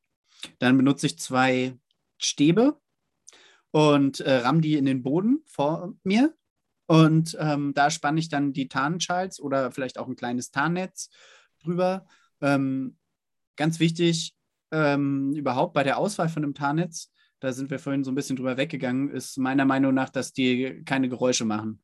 [0.58, 1.78] Dann benutze ich zwei
[2.18, 2.78] Stäbe
[3.70, 6.34] und äh, ramm die in den Boden vor mir.
[6.86, 11.08] Und ähm, da spanne ich dann die Tarnschals oder vielleicht auch ein kleines Tarnnetz
[11.62, 12.06] drüber.
[12.42, 12.98] Ähm,
[13.56, 14.36] ganz wichtig,
[14.74, 18.36] ähm, überhaupt bei der Auswahl von einem Tarnnetz, da sind wir vorhin so ein bisschen
[18.36, 21.82] drüber weggegangen, ist meiner Meinung nach, dass die keine Geräusche machen.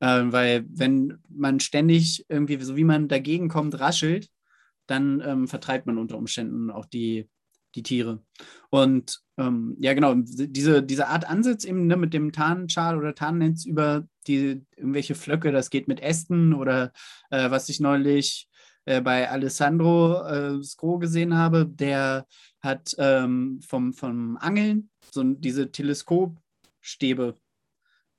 [0.00, 4.28] Ähm, weil wenn man ständig irgendwie, so wie man dagegen kommt, raschelt,
[4.86, 7.28] dann ähm, vertreibt man unter Umständen auch die,
[7.74, 8.22] die Tiere.
[8.70, 13.64] Und ähm, ja, genau, diese, diese Art Ansatz eben ne, mit dem Tarnschal oder Tarnnetz
[13.64, 16.92] über die irgendwelche Flöcke, das geht mit Ästen oder
[17.30, 18.48] äh, was ich neulich
[18.84, 22.26] äh, bei Alessandro äh, Skro gesehen habe, der
[22.60, 27.36] hat ähm, vom, vom Angeln so diese Teleskopstäbe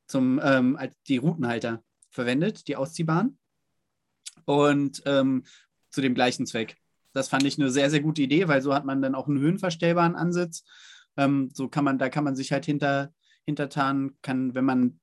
[0.08, 3.38] zum, ähm, als die Routenhalter verwendet, die ausziehbaren.
[4.45, 5.43] Und ähm,
[5.89, 6.78] zu dem gleichen Zweck.
[7.13, 9.39] Das fand ich eine sehr, sehr gute Idee, weil so hat man dann auch einen
[9.39, 10.63] höhenverstellbaren Ansatz.
[11.15, 13.13] Ähm, so kann man, da kann man sich halt hinter,
[13.45, 14.99] hintertarnen, kann, wenn man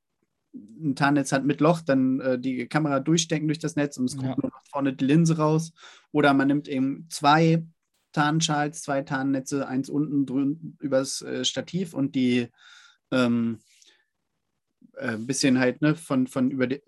[0.53, 4.17] ein Tarnnetz hat mit Loch, dann äh, die Kamera durchstecken durch das Netz und es
[4.17, 5.73] kommt nur nach vorne die Linse raus.
[6.13, 7.65] Oder man nimmt eben zwei
[8.13, 12.49] Tarnschals, zwei Tarnnetze, eins unten drüben übers äh, Stativ und die
[13.13, 13.61] ähm,
[15.01, 16.83] ein äh, bisschen halt ne, von, von über, die, äh,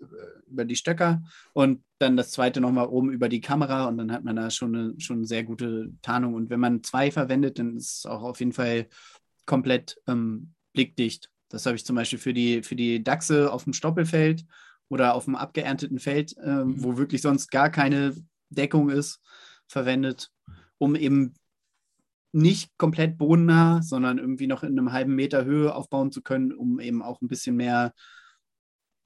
[0.47, 1.23] über die Stöcker
[1.53, 4.75] und dann das zweite nochmal oben über die Kamera und dann hat man da schon
[4.75, 6.33] eine, schon sehr gute Tarnung.
[6.33, 8.87] Und wenn man zwei verwendet, dann ist es auch auf jeden Fall
[9.45, 11.29] komplett ähm, blickdicht.
[11.53, 14.43] Das habe ich zum Beispiel für die, für die Dachse auf dem Stoppelfeld
[14.89, 16.83] oder auf dem abgeernteten Feld, äh, mhm.
[16.83, 18.15] wo wirklich sonst gar keine
[18.49, 19.21] Deckung ist,
[19.67, 20.31] verwendet,
[20.79, 21.35] um eben
[22.31, 26.79] nicht komplett bodennah, sondern irgendwie noch in einem halben Meter Höhe aufbauen zu können, um
[26.79, 27.93] eben auch ein bisschen mehr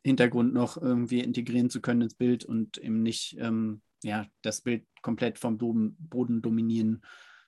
[0.06, 4.86] Hintergrund noch irgendwie integrieren zu können ins Bild und eben nicht ähm, ja, das Bild
[5.02, 7.04] komplett vom Boden dominieren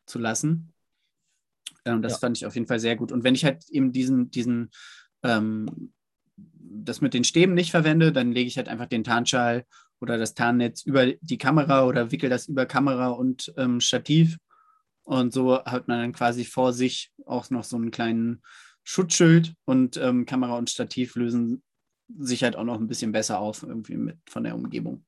[0.06, 0.74] zu lassen.
[1.96, 2.20] Ähm, das ja.
[2.20, 3.12] fand ich auf jeden Fall sehr gut.
[3.12, 4.72] Und wenn ich halt eben diesen, diesen
[5.24, 5.92] ähm,
[6.36, 9.66] das mit den Stäben nicht verwende, dann lege ich halt einfach den Tarnschal
[10.00, 14.38] oder das Tarnnetz über die Kamera oder wickel das über Kamera und ähm, Stativ
[15.10, 18.44] und so hat man dann quasi vor sich auch noch so einen kleinen
[18.84, 21.64] Schutzschild und ähm, Kamera und Stativ lösen
[22.20, 25.04] sich halt auch noch ein bisschen besser auf irgendwie mit von der Umgebung.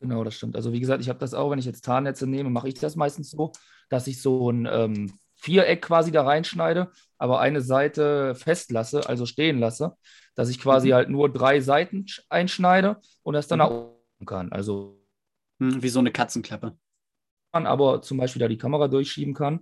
[0.00, 0.54] Genau, das stimmt.
[0.54, 2.94] Also wie gesagt, ich habe das auch, wenn ich jetzt Tarnnetze nehme, mache ich das
[2.94, 3.52] meistens so,
[3.88, 9.58] dass ich so ein ähm, Viereck quasi da reinschneide, aber eine Seite festlasse, also stehen
[9.58, 9.96] lasse,
[10.34, 10.94] dass ich quasi mhm.
[10.94, 13.64] halt nur drei Seiten einschneide und das dann mhm.
[13.64, 14.52] nach oben kann.
[14.52, 15.02] Also
[15.60, 16.76] hm, wie so eine Katzenklappe
[17.52, 19.60] man aber zum Beispiel da die Kamera durchschieben kann.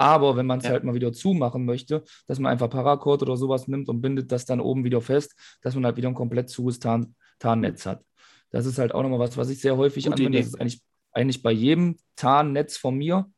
[0.00, 0.70] Aber wenn man es ja.
[0.70, 4.44] halt mal wieder zumachen möchte, dass man einfach Paracord oder sowas nimmt und bindet das
[4.44, 8.04] dann oben wieder fest, dass man halt wieder ein komplett zues Tarn Tarnnetz hat.
[8.50, 10.38] Das ist halt auch nochmal was, was ich sehr häufig Gute anwende.
[10.38, 10.44] Idee.
[10.44, 13.28] Das ist eigentlich, eigentlich bei jedem Tarnnetz von mir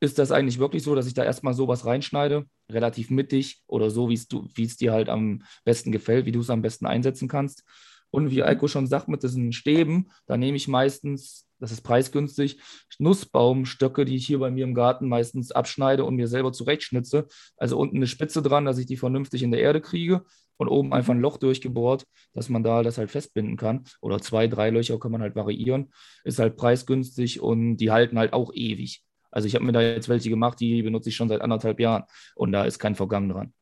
[0.00, 4.08] ist das eigentlich wirklich so, dass ich da erstmal sowas reinschneide, relativ mittig oder so,
[4.08, 4.14] wie
[4.62, 7.64] es dir halt am besten gefällt, wie du es am besten einsetzen kannst.
[8.10, 12.60] Und wie Eiko schon sagt, mit diesen Stäben, da nehme ich meistens das ist preisgünstig.
[12.98, 17.26] Nussbaumstöcke, die ich hier bei mir im Garten meistens abschneide und mir selber zurechtschnitze.
[17.56, 20.24] Also unten eine Spitze dran, dass ich die vernünftig in der Erde kriege
[20.56, 23.84] und oben einfach ein Loch durchgebohrt, dass man da das halt festbinden kann.
[24.00, 25.92] Oder zwei, drei Löcher kann man halt variieren.
[26.24, 29.04] Ist halt preisgünstig und die halten halt auch ewig.
[29.30, 32.04] Also ich habe mir da jetzt welche gemacht, die benutze ich schon seit anderthalb Jahren
[32.34, 33.52] und da ist kein Vergangen dran.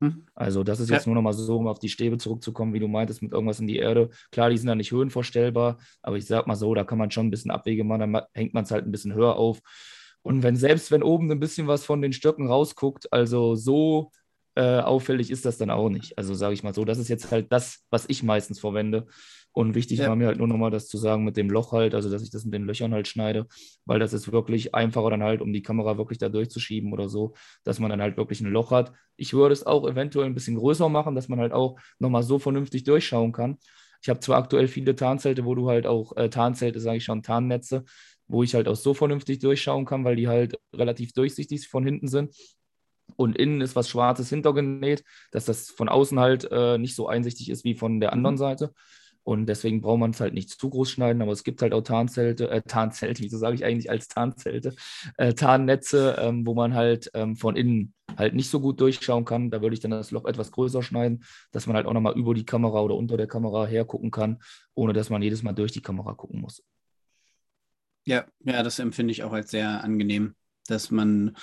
[0.00, 0.26] Hm.
[0.34, 1.10] Also das ist jetzt ja.
[1.10, 3.66] nur noch mal so, um auf die Stäbe zurückzukommen, wie du meintest, mit irgendwas in
[3.66, 4.10] die Erde.
[4.30, 7.26] Klar, die sind da nicht höhenvorstellbar, aber ich sag mal so, da kann man schon
[7.26, 9.60] ein bisschen Abwege machen, dann hängt man es halt ein bisschen höher auf.
[10.22, 14.10] Und wenn selbst wenn oben ein bisschen was von den Stöcken rausguckt, also so
[14.56, 16.18] äh, auffällig ist das dann auch nicht.
[16.18, 19.06] Also sage ich mal so, das ist jetzt halt das, was ich meistens verwende.
[19.56, 20.08] Und wichtig ja.
[20.08, 22.28] war mir halt nur nochmal das zu sagen mit dem Loch halt, also dass ich
[22.28, 23.46] das mit den Löchern halt schneide,
[23.86, 27.32] weil das ist wirklich einfacher dann halt, um die Kamera wirklich da durchzuschieben oder so,
[27.64, 28.92] dass man dann halt wirklich ein Loch hat.
[29.16, 32.38] Ich würde es auch eventuell ein bisschen größer machen, dass man halt auch nochmal so
[32.38, 33.56] vernünftig durchschauen kann.
[34.02, 37.22] Ich habe zwar aktuell viele Tarnzelte, wo du halt auch, äh, Tarnzelte sage ich schon,
[37.22, 37.84] Tarnnetze,
[38.28, 42.08] wo ich halt auch so vernünftig durchschauen kann, weil die halt relativ durchsichtig von hinten
[42.08, 42.34] sind
[43.16, 47.48] und innen ist was Schwarzes hintergenäht, dass das von außen halt äh, nicht so einsichtig
[47.48, 48.40] ist wie von der anderen mhm.
[48.40, 48.74] Seite.
[49.26, 51.82] Und deswegen braucht man es halt nicht zu groß schneiden, aber es gibt halt auch
[51.82, 54.72] Tarnzelte, äh, Tarnzelte, wieso sage ich eigentlich als Tarnzelte,
[55.16, 59.50] äh, Tarnnetze, ähm, wo man halt ähm, von innen halt nicht so gut durchschauen kann,
[59.50, 62.34] da würde ich dann das Loch etwas größer schneiden, dass man halt auch nochmal über
[62.34, 64.38] die Kamera oder unter der Kamera hergucken kann,
[64.76, 66.62] ohne dass man jedes Mal durch die Kamera gucken muss.
[68.04, 70.36] Ja, ja, das empfinde ich auch als sehr angenehm,
[70.68, 71.36] dass man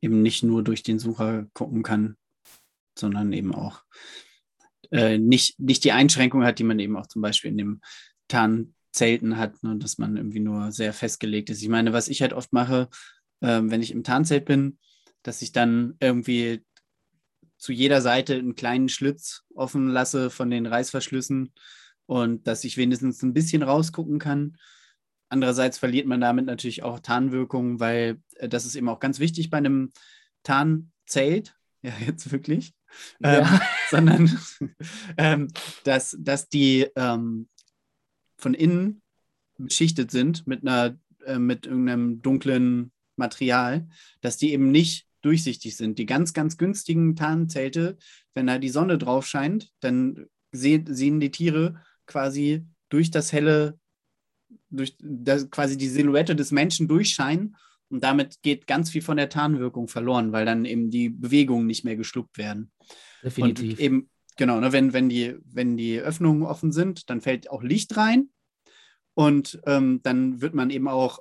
[0.00, 2.16] eben nicht nur durch den Sucher gucken kann,
[2.98, 3.84] sondern eben auch
[4.90, 7.80] äh, nicht, nicht die Einschränkung hat, die man eben auch zum Beispiel in dem
[8.28, 11.62] Tarnzelten hat, ne, dass man irgendwie nur sehr festgelegt ist.
[11.62, 12.88] Ich meine, was ich halt oft mache,
[13.40, 14.78] äh, wenn ich im Tarnzelt bin,
[15.22, 16.64] dass ich dann irgendwie
[17.58, 21.52] zu jeder Seite einen kleinen Schlitz offen lasse von den Reißverschlüssen
[22.06, 24.56] und dass ich wenigstens ein bisschen rausgucken kann.
[25.28, 29.50] Andererseits verliert man damit natürlich auch Tarnwirkung, weil äh, das ist eben auch ganz wichtig
[29.50, 29.92] bei einem
[30.42, 32.72] Tarnzelt, ja jetzt wirklich,
[33.20, 33.40] ja.
[33.40, 34.38] Ähm, sondern
[35.16, 35.48] ähm,
[35.84, 37.48] dass, dass die ähm,
[38.36, 39.02] von innen
[39.58, 40.96] beschichtet sind mit einer
[41.26, 43.88] äh, mit irgendeinem dunklen Material,
[44.20, 45.98] dass die eben nicht durchsichtig sind.
[45.98, 47.98] Die ganz, ganz günstigen Tarnzelte,
[48.34, 53.78] wenn da die Sonne drauf scheint, dann seh, sehen die Tiere quasi durch das helle,
[54.70, 57.56] durch das, quasi die Silhouette des Menschen durchscheinen
[57.90, 61.84] und damit geht ganz viel von der Tarnwirkung verloren, weil dann eben die Bewegungen nicht
[61.84, 62.70] mehr geschluckt werden.
[63.22, 63.72] Definitiv.
[63.72, 67.62] Und eben, genau, ne, wenn, wenn, die, wenn die Öffnungen offen sind, dann fällt auch
[67.62, 68.30] Licht rein
[69.14, 71.20] und ähm, dann wird man eben auch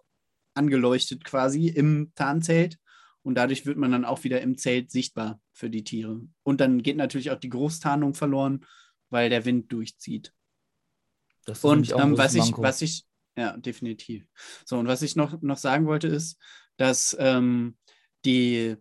[0.53, 2.77] angeleuchtet quasi im Tarnzelt
[3.23, 6.21] und dadurch wird man dann auch wieder im Zelt sichtbar für die Tiere.
[6.43, 8.65] Und dann geht natürlich auch die Großtarnung verloren,
[9.09, 10.33] weil der Wind durchzieht.
[11.61, 13.05] und ähm, was, ich, was ich,
[13.37, 14.27] ja, definitiv.
[14.65, 16.37] So, und was ich noch, noch sagen wollte, ist,
[16.75, 17.77] dass ähm,
[18.25, 18.75] die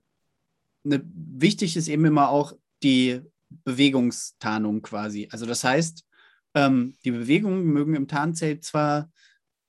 [0.82, 3.20] ne, wichtig ist eben immer auch die
[3.64, 5.28] Bewegungstarnung quasi.
[5.30, 6.04] Also das heißt,
[6.54, 9.10] ähm, die Bewegungen mögen im Tarnzelt zwar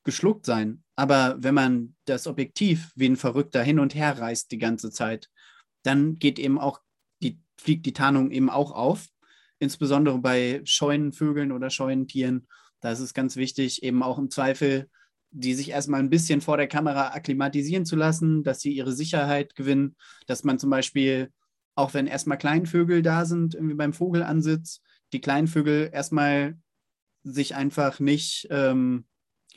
[0.03, 0.83] geschluckt sein.
[0.95, 5.29] Aber wenn man das Objektiv wie ein Verrückter hin und her reißt die ganze Zeit,
[5.83, 6.81] dann geht eben auch
[7.21, 9.07] die, fliegt die Tarnung eben auch auf.
[9.59, 12.47] Insbesondere bei scheuen Vögeln oder scheuen Tieren.
[12.81, 14.89] Da ist es ganz wichtig, eben auch im Zweifel,
[15.31, 19.55] die sich erstmal ein bisschen vor der Kamera akklimatisieren zu lassen, dass sie ihre Sicherheit
[19.55, 21.31] gewinnen, dass man zum Beispiel,
[21.75, 24.81] auch wenn erstmal Kleinvögel da sind, irgendwie beim Vogelansitz,
[25.13, 26.57] die kleinen Vögel erstmal
[27.23, 29.05] sich einfach nicht ähm,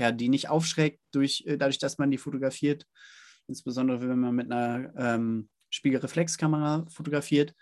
[0.00, 2.86] ja, die nicht aufschreckt durch, äh, dadurch, dass man die fotografiert.
[3.46, 7.54] Insbesondere wenn man mit einer ähm, Spiegelreflexkamera fotografiert.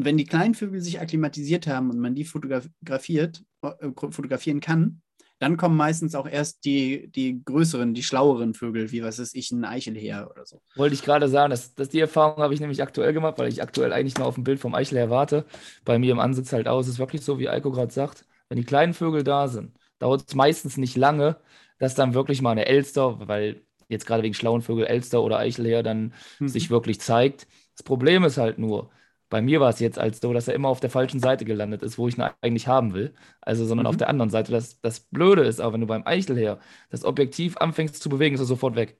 [0.00, 5.02] Und wenn die kleinen Vögel sich akklimatisiert haben und man die fotografiert, äh, fotografieren kann,
[5.38, 9.50] dann kommen meistens auch erst die, die größeren, die schlaueren Vögel, wie was ist ich,
[9.50, 10.62] ein Eichelheer oder so.
[10.74, 13.62] Wollte ich gerade sagen, dass, dass die Erfahrung habe ich nämlich aktuell gemacht, weil ich
[13.62, 15.44] aktuell eigentlich nur auf ein Bild vom Eichelheer warte.
[15.84, 16.86] Bei mir im Ansitz halt aus.
[16.86, 20.24] Es ist wirklich so, wie Eiko gerade sagt, wenn die kleinen Vögel da sind, dauert
[20.26, 21.36] es meistens nicht lange,
[21.78, 25.82] dass dann wirklich mal eine Elster, weil jetzt gerade wegen schlauen Vögel Elster oder Eichelheer
[25.82, 26.48] dann mhm.
[26.48, 27.46] sich wirklich zeigt.
[27.76, 28.90] Das Problem ist halt nur,
[29.30, 31.82] bei mir war es jetzt als so, dass er immer auf der falschen Seite gelandet
[31.82, 33.14] ist, wo ich ihn eigentlich haben will.
[33.40, 33.90] Also, sondern mhm.
[33.90, 34.52] auf der anderen Seite.
[34.52, 36.58] Das, das Blöde ist aber, wenn du beim Eichelheer
[36.90, 38.98] das Objektiv anfängst zu bewegen, ist er sofort weg.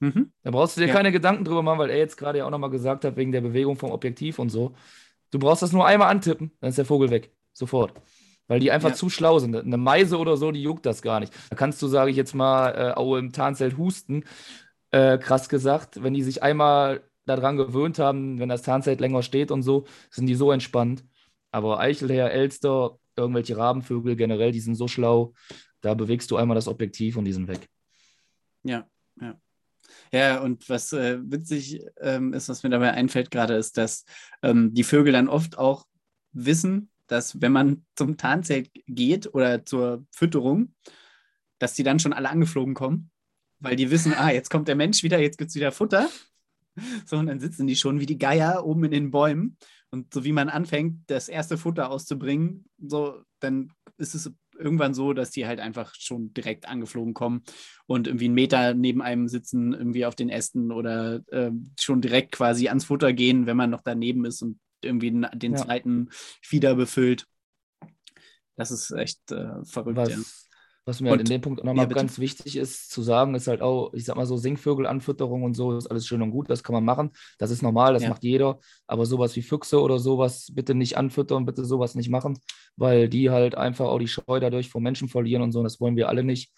[0.00, 0.32] Mhm.
[0.42, 0.94] Da brauchst du dir ja.
[0.94, 3.40] keine Gedanken drüber machen, weil er jetzt gerade ja auch nochmal gesagt hat, wegen der
[3.40, 4.74] Bewegung vom Objektiv und so.
[5.30, 7.32] Du brauchst das nur einmal antippen, dann ist der Vogel weg.
[7.52, 7.92] Sofort
[8.48, 8.94] weil die einfach ja.
[8.94, 9.54] zu schlau sind.
[9.54, 11.32] Eine Meise oder so, die juckt das gar nicht.
[11.50, 14.24] Da kannst du, sage ich jetzt mal, äh, auch im Tarnzelt husten,
[14.90, 19.50] äh, krass gesagt, wenn die sich einmal daran gewöhnt haben, wenn das Tarnzelt länger steht
[19.50, 21.04] und so, sind die so entspannt.
[21.50, 25.34] Aber Eichelherr, Elster, irgendwelche Rabenvögel generell, die sind so schlau,
[25.80, 27.68] da bewegst du einmal das Objektiv und die sind weg.
[28.62, 28.86] Ja,
[29.20, 29.38] ja.
[30.12, 34.04] Ja, und was äh, witzig ähm, ist, was mir dabei einfällt gerade, ist, dass
[34.42, 35.86] ähm, die Vögel dann oft auch
[36.32, 40.74] wissen, dass wenn man zum Tarnzelt geht oder zur Fütterung,
[41.58, 43.10] dass die dann schon alle angeflogen kommen,
[43.60, 46.08] weil die wissen, ah, jetzt kommt der Mensch wieder, jetzt gibt es wieder Futter.
[47.06, 49.56] So, und dann sitzen die schon wie die Geier oben in den Bäumen.
[49.90, 55.12] Und so wie man anfängt, das erste Futter auszubringen, so, dann ist es irgendwann so,
[55.12, 57.42] dass die halt einfach schon direkt angeflogen kommen
[57.86, 62.32] und irgendwie einen Meter neben einem sitzen, irgendwie auf den Ästen oder äh, schon direkt
[62.32, 65.56] quasi ans Futter gehen, wenn man noch daneben ist und irgendwie den, ja.
[65.56, 66.08] zweiten
[66.42, 67.26] Fieder befüllt.
[68.56, 69.96] Das ist echt äh, verrückt.
[69.96, 70.18] Was, ja.
[70.88, 73.46] Was mir halt in dem Punkt auch nochmal ja, ganz wichtig ist zu sagen, ist
[73.46, 76.62] halt auch, ich sag mal so, Singvögelanfütterung und so ist alles schön und gut, das
[76.62, 77.10] kann man machen.
[77.36, 78.08] Das ist normal, das ja.
[78.08, 78.58] macht jeder.
[78.86, 82.38] Aber sowas wie Füchse oder sowas bitte nicht anfüttern, bitte sowas nicht machen,
[82.76, 85.58] weil die halt einfach auch die Scheu dadurch vor Menschen verlieren und so.
[85.58, 86.52] Und das wollen wir alle nicht.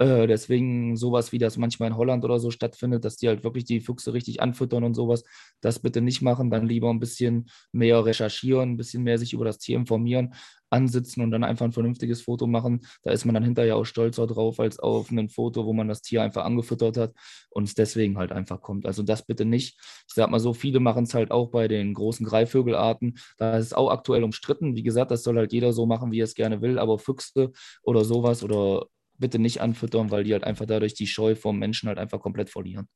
[0.00, 3.64] Äh, deswegen sowas wie das manchmal in Holland oder so stattfindet, dass die halt wirklich
[3.66, 5.24] die Füchse richtig anfüttern und sowas,
[5.60, 9.44] das bitte nicht machen, dann lieber ein bisschen mehr recherchieren, ein bisschen mehr sich über
[9.44, 10.32] das Tier informieren,
[10.70, 12.80] ansitzen und dann einfach ein vernünftiges Foto machen.
[13.02, 16.00] Da ist man dann hinterher auch stolzer drauf als auf ein Foto, wo man das
[16.00, 17.12] Tier einfach angefüttert hat
[17.50, 18.86] und es deswegen halt einfach kommt.
[18.86, 19.78] Also das bitte nicht.
[20.08, 23.18] Ich sag mal so, viele machen es halt auch bei den großen Greifvögelarten.
[23.36, 24.76] Da ist es auch aktuell umstritten.
[24.76, 27.52] Wie gesagt, das soll halt jeder so machen, wie er es gerne will, aber Füchse
[27.82, 28.86] oder sowas oder
[29.20, 32.50] bitte nicht anfüttern, weil die halt einfach dadurch die Scheu vom Menschen halt einfach komplett
[32.50, 32.88] verlieren.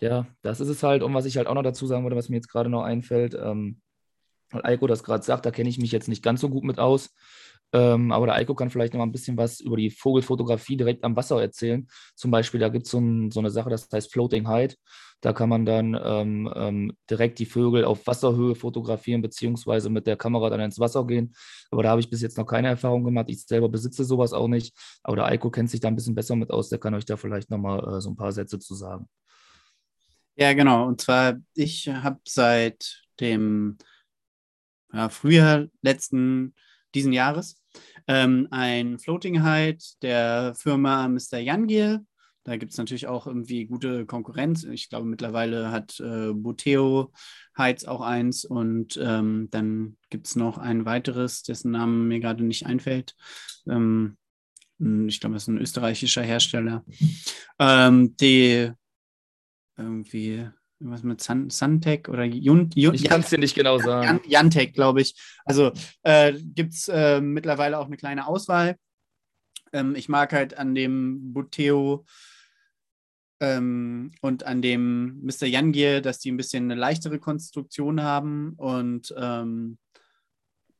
[0.00, 1.02] Ja, das ist es halt.
[1.02, 3.34] Und was ich halt auch noch dazu sagen würde, was mir jetzt gerade noch einfällt,
[3.34, 3.80] ähm,
[4.50, 6.78] weil Eiko das gerade sagt, da kenne ich mich jetzt nicht ganz so gut mit
[6.78, 7.14] aus.
[7.72, 11.04] Ähm, aber der Eiko kann vielleicht noch mal ein bisschen was über die Vogelfotografie direkt
[11.04, 11.86] am Wasser erzählen.
[12.16, 14.76] Zum Beispiel, da gibt es so, ein, so, eine Sache, das heißt Floating Height.
[15.20, 20.16] Da kann man dann ähm, ähm, direkt die Vögel auf Wasserhöhe fotografieren, beziehungsweise mit der
[20.16, 21.34] Kamera dann ins Wasser gehen.
[21.70, 23.26] Aber da habe ich bis jetzt noch keine Erfahrung gemacht.
[23.28, 24.74] Ich selber besitze sowas auch nicht.
[25.02, 26.70] Aber der Eiko kennt sich da ein bisschen besser mit aus.
[26.70, 29.08] Der kann euch da vielleicht noch mal äh, so ein paar Sätze zu sagen.
[30.36, 30.86] Ja, genau.
[30.86, 33.76] Und zwar, ich habe seit dem
[34.92, 36.54] ja, Frühjahr letzten
[36.94, 37.60] diesen Jahres
[38.06, 41.38] ähm, ein Floating Height der Firma Mr.
[41.38, 42.04] Jangier.
[42.44, 44.64] Da gibt es natürlich auch irgendwie gute Konkurrenz.
[44.64, 47.12] Ich glaube, mittlerweile hat äh, Boteo
[47.56, 52.42] Heights auch eins und ähm, dann gibt es noch ein weiteres, dessen Name mir gerade
[52.42, 53.14] nicht einfällt.
[53.68, 54.16] Ähm,
[54.78, 56.84] ich glaube, das ist ein österreichischer Hersteller.
[57.58, 58.72] Ähm, die
[59.76, 60.48] irgendwie
[60.80, 64.20] was mit Sun, Suntech oder Jun, Jun, Ich kann es dir nicht genau sagen.
[64.26, 65.14] Jantech, glaube ich.
[65.44, 68.76] Also äh, gibt es äh, mittlerweile auch eine kleine Auswahl.
[69.72, 72.04] Ähm, ich mag halt an dem Buteo
[73.40, 75.46] ähm, und an dem Mr.
[75.46, 79.78] Jangier, dass die ein bisschen eine leichtere Konstruktion haben und ähm,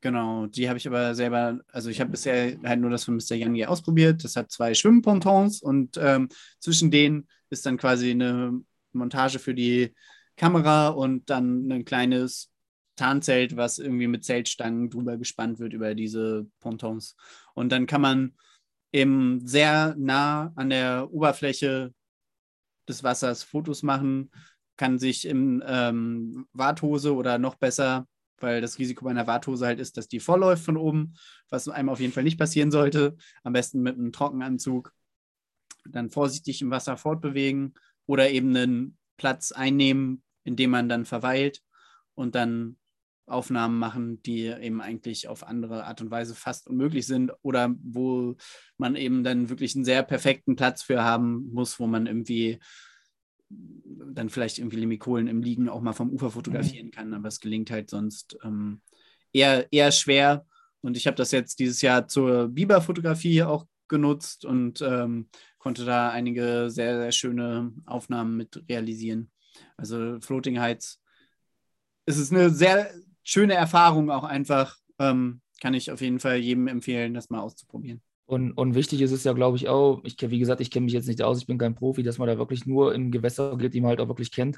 [0.03, 3.35] Genau, die habe ich aber selber, also ich habe bisher halt nur das von Mr.
[3.35, 4.23] Jangier ausprobiert.
[4.23, 6.27] Das hat zwei Schwimmpontons und ähm,
[6.59, 8.61] zwischen denen ist dann quasi eine
[8.93, 9.93] Montage für die
[10.37, 12.51] Kamera und dann ein kleines
[12.95, 17.15] Tarnzelt, was irgendwie mit Zeltstangen drüber gespannt wird über diese Pontons.
[17.53, 18.33] Und dann kann man
[18.91, 21.93] eben sehr nah an der Oberfläche
[22.87, 24.31] des Wassers Fotos machen,
[24.77, 28.07] kann sich in ähm, Warthose oder noch besser,
[28.39, 31.13] weil das Risiko bei einer Warthose halt ist, dass die vollläuft von oben,
[31.49, 33.15] was einem auf jeden Fall nicht passieren sollte.
[33.43, 34.93] Am besten mit einem Trockenanzug.
[35.85, 37.73] Dann vorsichtig im Wasser fortbewegen
[38.11, 41.61] oder eben einen Platz einnehmen, in dem man dann verweilt
[42.13, 42.75] und dann
[43.25, 48.35] Aufnahmen machen, die eben eigentlich auf andere Art und Weise fast unmöglich sind oder wo
[48.77, 52.59] man eben dann wirklich einen sehr perfekten Platz für haben muss, wo man irgendwie
[53.49, 56.91] dann vielleicht irgendwie Limikolen im Liegen auch mal vom Ufer fotografieren mhm.
[56.91, 58.81] kann, aber es gelingt halt sonst ähm,
[59.31, 60.45] eher, eher schwer.
[60.81, 66.09] Und ich habe das jetzt dieses Jahr zur Biberfotografie auch genutzt und ähm, konnte da
[66.09, 69.29] einige sehr, sehr schöne Aufnahmen mit realisieren.
[69.77, 70.99] Also Floating Heights.
[72.05, 72.89] Es ist eine sehr
[73.23, 74.77] schöne Erfahrung auch einfach.
[74.97, 78.01] Ähm, kann ich auf jeden Fall jedem empfehlen, das mal auszuprobieren.
[78.25, 80.93] Und, und wichtig ist es ja, glaube ich, auch, ich, wie gesagt, ich kenne mich
[80.93, 83.73] jetzt nicht aus, ich bin kein Profi, dass man da wirklich nur in Gewässer geht,
[83.73, 84.57] die man halt auch wirklich kennt.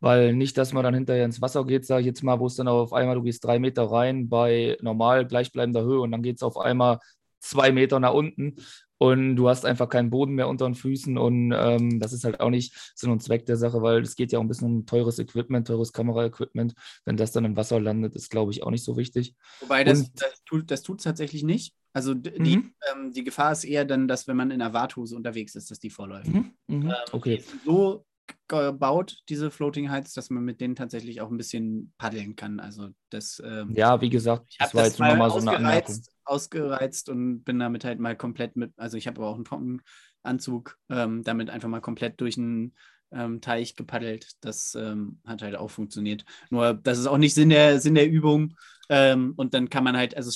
[0.00, 2.56] Weil nicht, dass man dann hinterher ins Wasser geht, sage ich jetzt mal, wo es
[2.56, 6.36] dann auf einmal, du gehst drei Meter rein bei normal gleichbleibender Höhe und dann geht
[6.36, 6.98] es auf einmal
[7.44, 8.56] zwei Meter nach unten
[8.98, 12.40] und du hast einfach keinen Boden mehr unter den Füßen und ähm, das ist halt
[12.40, 14.86] auch nicht Sinn und Zweck der Sache, weil es geht ja auch ein bisschen um
[14.86, 16.74] teures Equipment, teures Kameraequipment.
[17.04, 19.34] Wenn das dann im Wasser landet, ist, glaube ich, auch nicht so wichtig.
[19.60, 21.74] Wobei das, das tut es tatsächlich nicht.
[21.92, 22.74] Also die, mhm.
[22.92, 25.78] ähm, die Gefahr ist eher dann, dass wenn man in der Warthose unterwegs ist, dass
[25.78, 26.28] die vorläuft.
[26.28, 26.52] Mhm.
[26.66, 26.82] Mhm.
[26.86, 27.42] Ähm, okay.
[27.64, 28.04] So
[28.48, 32.60] gebaut, diese Floating Heights, dass man mit denen tatsächlich auch ein bisschen paddeln kann.
[32.60, 33.42] Also das.
[33.44, 37.58] Ähm, ja, wie gesagt, das war jetzt nur mal so eine Anmerkung ausgereizt und bin
[37.58, 41.68] damit halt mal komplett mit, also ich habe aber auch einen Trockenanzug, ähm, damit einfach
[41.68, 42.74] mal komplett durch einen
[43.12, 44.32] ähm, Teich gepaddelt.
[44.40, 46.24] Das ähm, hat halt auch funktioniert.
[46.50, 48.56] Nur das ist auch nicht Sinn der, Sinn der Übung.
[48.88, 50.30] Ähm, und dann kann man halt, also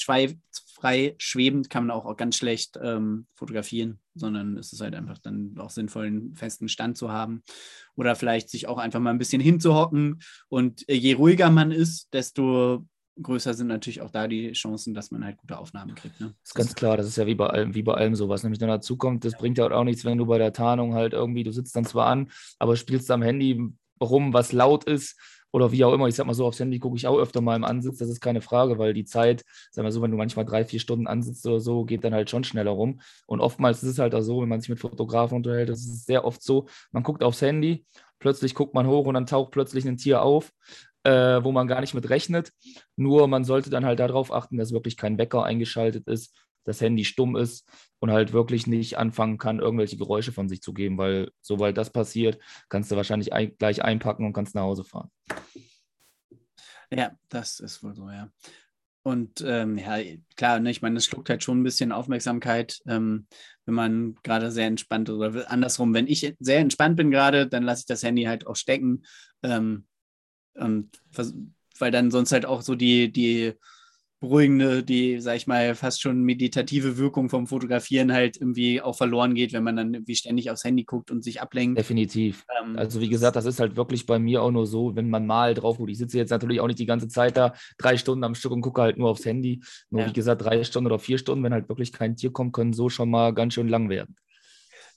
[0.81, 5.19] frei schwebend kann man auch, auch ganz schlecht ähm, fotografieren, sondern es ist halt einfach
[5.19, 7.43] dann auch sinnvoll, einen festen Stand zu haben.
[7.97, 10.21] Oder vielleicht sich auch einfach mal ein bisschen hinzuhocken.
[10.49, 12.87] Und äh, je ruhiger man ist, desto
[13.21, 16.21] größer sind natürlich auch da die Chancen, dass man halt gute Aufnahmen kriegt.
[16.21, 16.35] Ne?
[16.43, 18.45] Das ist ganz klar, das ist ja wie bei allem, wie bei allem sowas.
[18.45, 21.13] Nämlich dann dazu kommt, das bringt ja auch nichts, wenn du bei der Tarnung halt
[21.13, 23.61] irgendwie, du sitzt dann zwar an, aber spielst am Handy
[24.01, 25.19] rum, was laut ist
[25.53, 26.07] oder wie auch immer.
[26.09, 28.21] Ich sag mal so, aufs Handy gucke ich auch öfter mal im Ansitz, das ist
[28.21, 31.47] keine Frage, weil die Zeit, sag mal so, wenn du manchmal drei, vier Stunden ansitzt
[31.47, 33.01] oder so, geht dann halt schon schneller rum.
[33.27, 36.07] Und oftmals ist es halt auch so, wenn man sich mit Fotografen unterhält, das ist
[36.07, 37.87] sehr oft so, man guckt aufs Handy,
[38.19, 40.53] plötzlich guckt man hoch und dann taucht plötzlich ein Tier auf
[41.05, 42.53] äh, wo man gar nicht mit rechnet.
[42.97, 46.37] Nur man sollte dann halt darauf achten, dass wirklich kein Wecker eingeschaltet ist,
[46.69, 47.67] das Handy stumm ist
[47.99, 51.91] und halt wirklich nicht anfangen kann, irgendwelche Geräusche von sich zu geben, weil sobald das
[51.91, 52.39] passiert,
[52.69, 55.11] kannst du wahrscheinlich ein, gleich einpacken und kannst nach Hause fahren.
[56.91, 58.31] Ja, das ist wohl so, ja.
[59.03, 59.99] Und ähm, ja,
[60.37, 63.27] klar, ne, ich meine, es schluckt halt schon ein bisschen Aufmerksamkeit, ähm,
[63.65, 65.09] wenn man gerade sehr entspannt.
[65.09, 68.57] Oder andersrum, wenn ich sehr entspannt bin gerade, dann lasse ich das Handy halt auch
[68.57, 69.05] stecken.
[69.43, 69.87] Ähm,
[70.55, 70.91] und
[71.79, 73.55] weil dann sonst halt auch so die, die
[74.21, 79.35] beruhigende, die, sag ich mal, fast schon meditative Wirkung vom Fotografieren halt irgendwie auch verloren
[79.35, 81.79] geht, wenn man dann irgendwie ständig aufs Handy guckt und sich ablenkt.
[81.79, 82.45] Definitiv.
[82.61, 85.27] Ähm, also wie gesagt, das ist halt wirklich bei mir auch nur so, wenn man
[85.27, 85.91] mal drauf guckt.
[85.91, 88.61] Ich sitze jetzt natürlich auch nicht die ganze Zeit da, drei Stunden am Stück und
[88.61, 89.63] gucke halt nur aufs Handy.
[89.91, 90.09] Nur ja.
[90.09, 92.89] wie gesagt, drei Stunden oder vier Stunden, wenn halt wirklich kein Tier kommt, können so
[92.89, 94.17] schon mal ganz schön lang werden.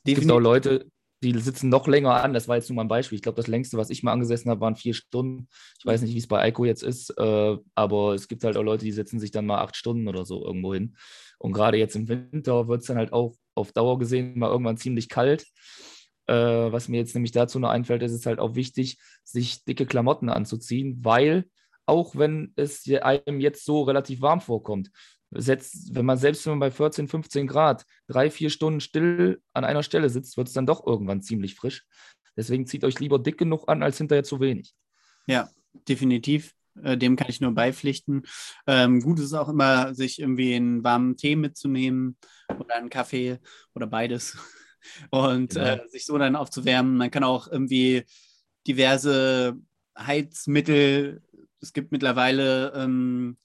[0.06, 0.18] Definitiv.
[0.18, 0.88] Es gibt auch Leute,
[1.24, 2.34] die sitzen noch länger an.
[2.34, 3.16] Das war jetzt nur mal ein Beispiel.
[3.16, 5.48] Ich glaube, das längste, was ich mal angesessen habe, waren vier Stunden.
[5.80, 8.64] Ich weiß nicht, wie es bei Eiko jetzt ist, äh, aber es gibt halt auch
[8.64, 10.96] Leute, die setzen sich dann mal acht Stunden oder so irgendwo hin.
[11.38, 14.78] Und gerade jetzt im Winter wird es dann halt auch auf Dauer gesehen mal irgendwann
[14.78, 15.46] ziemlich kalt.
[16.28, 19.86] Äh, was mir jetzt nämlich dazu noch einfällt, ist es halt auch wichtig, sich dicke
[19.86, 21.46] Klamotten anzuziehen, weil
[21.86, 24.92] auch wenn es einem jetzt so relativ warm vorkommt,
[25.32, 29.64] setzt, wenn man selbst wenn man bei 14, 15 Grad drei, vier Stunden still an
[29.64, 31.86] einer Stelle sitzt, wird es dann doch irgendwann ziemlich frisch.
[32.36, 34.74] Deswegen zieht euch lieber dick genug an, als hinterher zu wenig.
[35.28, 35.50] Ja,
[35.88, 36.54] definitiv.
[36.82, 38.24] Äh, dem kann ich nur beipflichten.
[38.68, 42.18] Ähm, gut ist auch immer, sich irgendwie einen warmen Tee mitzunehmen
[42.58, 43.40] oder einen Kaffee
[43.76, 44.38] oder beides
[45.10, 45.66] und genau.
[45.66, 46.98] äh, sich so dann aufzuwärmen.
[46.98, 48.04] Man kann auch irgendwie
[48.68, 49.58] diverse
[49.98, 51.22] Heizmittel,
[51.60, 53.38] es gibt mittlerweile ähm,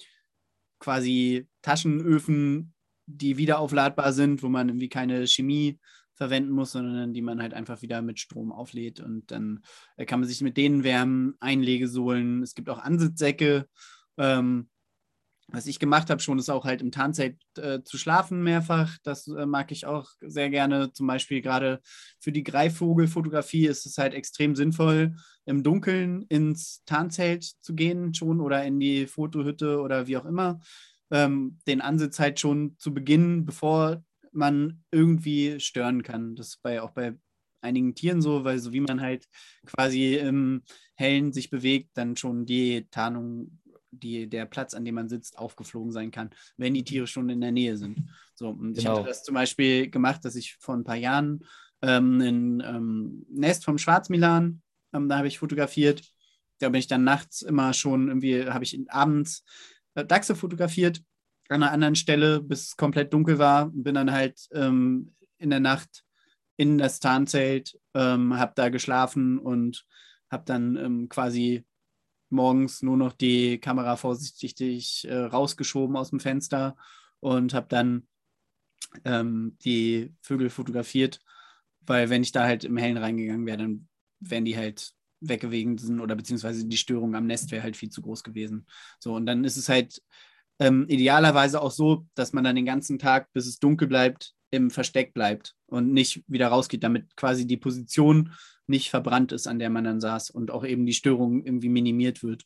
[0.78, 2.72] quasi Taschenöfen,
[3.06, 5.80] die wieder aufladbar sind, wo man irgendwie keine Chemie
[6.14, 9.64] verwenden muss, sondern die man halt einfach wieder mit Strom auflädt und dann
[9.96, 12.42] äh, kann man sich mit denen wärmen, Einlegesohlen.
[12.44, 13.66] Es gibt auch Ansitzsäcke.
[14.16, 14.68] Ähm,
[15.48, 18.96] was ich gemacht habe schon, ist auch halt im Tarnzelt äh, zu schlafen mehrfach.
[19.02, 20.92] Das äh, mag ich auch sehr gerne.
[20.92, 21.80] Zum Beispiel gerade
[22.20, 28.40] für die Greifvogelfotografie ist es halt extrem sinnvoll, im Dunkeln ins Tarnzelt zu gehen schon
[28.40, 30.60] oder in die Fotohütte oder wie auch immer.
[31.10, 34.02] Ähm, den Ansitz halt schon zu beginnen, bevor
[34.32, 36.34] man irgendwie stören kann.
[36.34, 37.14] Das ist bei, auch bei
[37.60, 39.26] einigen Tieren so, weil so wie man halt
[39.66, 40.62] quasi im
[40.94, 43.58] Hellen sich bewegt, dann schon die Tarnung
[43.90, 47.40] die, der Platz, an dem man sitzt, aufgeflogen sein kann, wenn die Tiere schon in
[47.40, 48.10] der Nähe sind.
[48.34, 48.78] So, und genau.
[48.78, 51.44] ich hatte das zum Beispiel gemacht, dass ich vor ein paar Jahren
[51.82, 56.02] ähm, ein ähm, Nest vom Schwarzmilan, ähm, da habe ich fotografiert.
[56.58, 59.44] Da bin ich dann nachts immer schon irgendwie, habe ich abends
[60.04, 61.02] Dachse fotografiert
[61.48, 63.70] an einer anderen Stelle, bis es komplett dunkel war.
[63.70, 66.04] Bin dann halt ähm, in der Nacht
[66.56, 69.86] in das Tarnzelt, ähm, habe da geschlafen und
[70.30, 71.64] habe dann ähm, quasi
[72.30, 76.76] morgens nur noch die Kamera vorsichtig äh, rausgeschoben aus dem Fenster
[77.20, 78.06] und habe dann
[79.04, 81.20] ähm, die Vögel fotografiert,
[81.80, 83.88] weil wenn ich da halt im Hellen reingegangen wäre, dann
[84.20, 88.22] wären die halt weggewesen oder beziehungsweise die Störung am Nest wäre halt viel zu groß
[88.22, 88.66] gewesen.
[88.98, 90.02] So, und dann ist es halt
[90.58, 94.70] ähm, idealerweise auch so, dass man dann den ganzen Tag, bis es dunkel bleibt, im
[94.70, 98.32] Versteck bleibt und nicht wieder rausgeht, damit quasi die Position
[98.66, 102.22] nicht verbrannt ist, an der man dann saß und auch eben die Störung irgendwie minimiert
[102.22, 102.44] wird.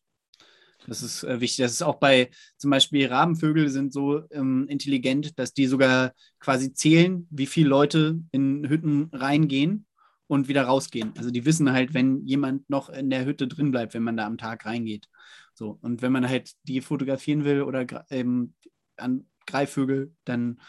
[0.87, 1.65] Das ist äh, wichtig.
[1.65, 6.73] Das ist auch bei zum Beispiel Rabenvögel sind so ähm, intelligent, dass die sogar quasi
[6.73, 9.87] zählen, wie viele Leute in Hütten reingehen
[10.31, 11.13] und wieder rausgehen.
[11.17, 14.27] Also die wissen halt, wenn jemand noch in der Hütte drin bleibt, wenn man da
[14.27, 15.09] am Tag reingeht.
[15.55, 18.55] So, und wenn man halt die fotografieren will oder ähm,
[18.97, 20.61] an Greifvögel, dann,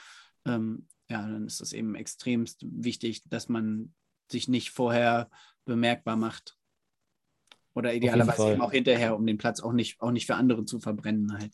[0.45, 3.93] ähm, ja, dann ist das eben extremst wichtig, dass man
[4.31, 5.29] sich nicht vorher
[5.65, 6.57] bemerkbar macht.
[7.75, 10.79] Oder idealerweise eben auch hinterher, um den Platz auch nicht, auch nicht für andere zu
[10.79, 11.53] verbrennen halt.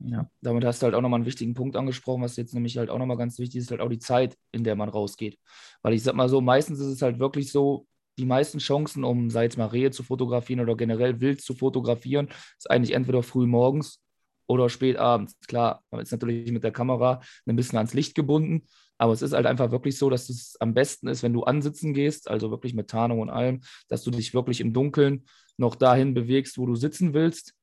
[0.00, 2.88] Ja, damit hast du halt auch nochmal einen wichtigen Punkt angesprochen, was jetzt nämlich halt
[2.88, 5.38] auch nochmal ganz wichtig ist, halt auch die Zeit, in der man rausgeht.
[5.82, 7.86] Weil ich sag mal so, meistens ist es halt wirklich so,
[8.18, 12.28] die meisten Chancen, um, sei es mal Rehe zu fotografieren oder generell wild zu fotografieren,
[12.56, 14.00] ist eigentlich entweder früh morgens
[14.46, 15.36] oder spät abends.
[15.46, 18.66] Klar, man ist natürlich mit der Kamera ein bisschen ans Licht gebunden,
[18.98, 21.94] aber es ist halt einfach wirklich so, dass es am besten ist, wenn du ansitzen
[21.94, 25.24] gehst, also wirklich mit Tarnung und allem, dass du dich wirklich im Dunkeln
[25.56, 27.54] noch dahin bewegst, wo du sitzen willst,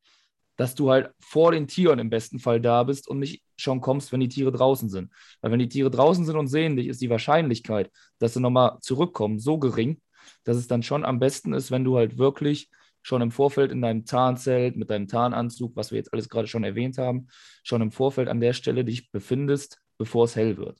[0.58, 4.12] dass du halt vor den Tieren im besten Fall da bist und nicht schon kommst,
[4.12, 5.12] wenn die Tiere draußen sind.
[5.41, 8.78] Weil wenn die Tiere draußen sind und sehen dich, ist die Wahrscheinlichkeit, dass sie nochmal
[8.82, 10.01] zurückkommen, so gering,
[10.43, 12.70] dass es dann schon am besten ist, wenn du halt wirklich
[13.01, 16.64] schon im Vorfeld in deinem Tarnzelt mit deinem Tarnanzug, was wir jetzt alles gerade schon
[16.64, 17.28] erwähnt haben,
[17.64, 20.80] schon im Vorfeld an der Stelle dich befindest, bevor es hell wird.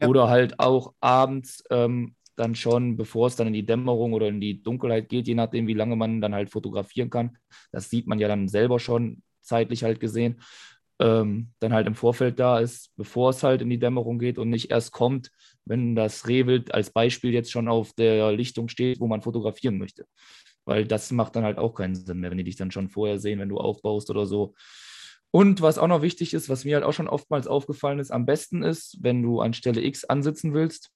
[0.00, 0.08] Ja.
[0.08, 4.40] Oder halt auch abends, ähm, dann schon, bevor es dann in die Dämmerung oder in
[4.40, 7.36] die Dunkelheit geht, je nachdem, wie lange man dann halt fotografieren kann.
[7.70, 10.40] Das sieht man ja dann selber schon zeitlich halt gesehen.
[10.98, 14.50] Ähm, dann halt im Vorfeld da ist, bevor es halt in die Dämmerung geht und
[14.50, 15.30] nicht erst kommt,
[15.64, 20.04] wenn das Rehwild als Beispiel jetzt schon auf der Lichtung steht, wo man fotografieren möchte.
[20.66, 23.18] Weil das macht dann halt auch keinen Sinn mehr, wenn die dich dann schon vorher
[23.18, 24.54] sehen, wenn du aufbaust oder so.
[25.30, 28.26] Und was auch noch wichtig ist, was mir halt auch schon oftmals aufgefallen ist, am
[28.26, 30.90] besten ist, wenn du an Stelle X ansitzen willst,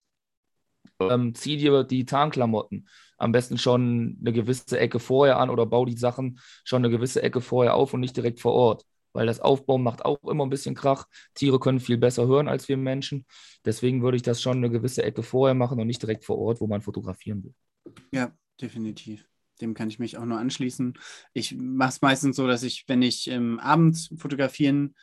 [1.01, 2.89] ähm, zieh dir die Tarnklamotten
[3.19, 7.23] am besten schon eine gewisse Ecke vorher an oder bau die Sachen schon eine gewisse
[7.23, 8.85] Ecke vorher auf und nicht direkt vor Ort.
[9.13, 11.07] Weil das Aufbauen macht auch immer ein bisschen Krach.
[11.35, 13.27] Tiere können viel besser hören als wir Menschen.
[13.65, 16.61] Deswegen würde ich das schon eine gewisse Ecke vorher machen und nicht direkt vor Ort,
[16.61, 17.55] wo man fotografieren will.
[18.13, 19.29] Ja, definitiv.
[19.61, 20.99] Dem kann ich mich auch nur anschließen.
[21.33, 24.97] Ich mache es meistens so, dass ich, wenn ich ähm, abends fotografieren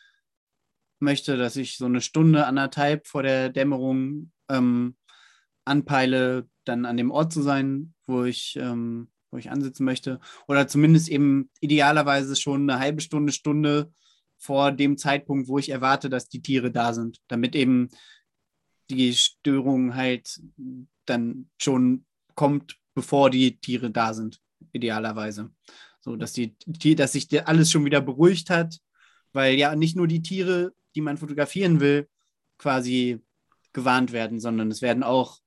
[0.99, 4.95] möchte, dass ich so eine Stunde, anderthalb vor der Dämmerung ähm,
[5.65, 10.19] anpeile, dann an dem Ort zu sein, wo ich, ähm, wo ich ansitzen möchte.
[10.47, 13.91] Oder zumindest eben idealerweise schon eine halbe Stunde, Stunde
[14.37, 17.89] vor dem Zeitpunkt, wo ich erwarte, dass die Tiere da sind, damit eben
[18.89, 20.41] die Störung halt
[21.05, 22.05] dann schon
[22.35, 24.41] kommt, bevor die Tiere da sind,
[24.73, 25.51] idealerweise.
[26.01, 26.55] So, dass die,
[26.95, 28.79] dass sich alles schon wieder beruhigt hat,
[29.33, 32.09] weil ja nicht nur die Tiere, die man fotografieren will,
[32.57, 33.21] quasi
[33.73, 35.39] gewarnt werden, sondern es werden auch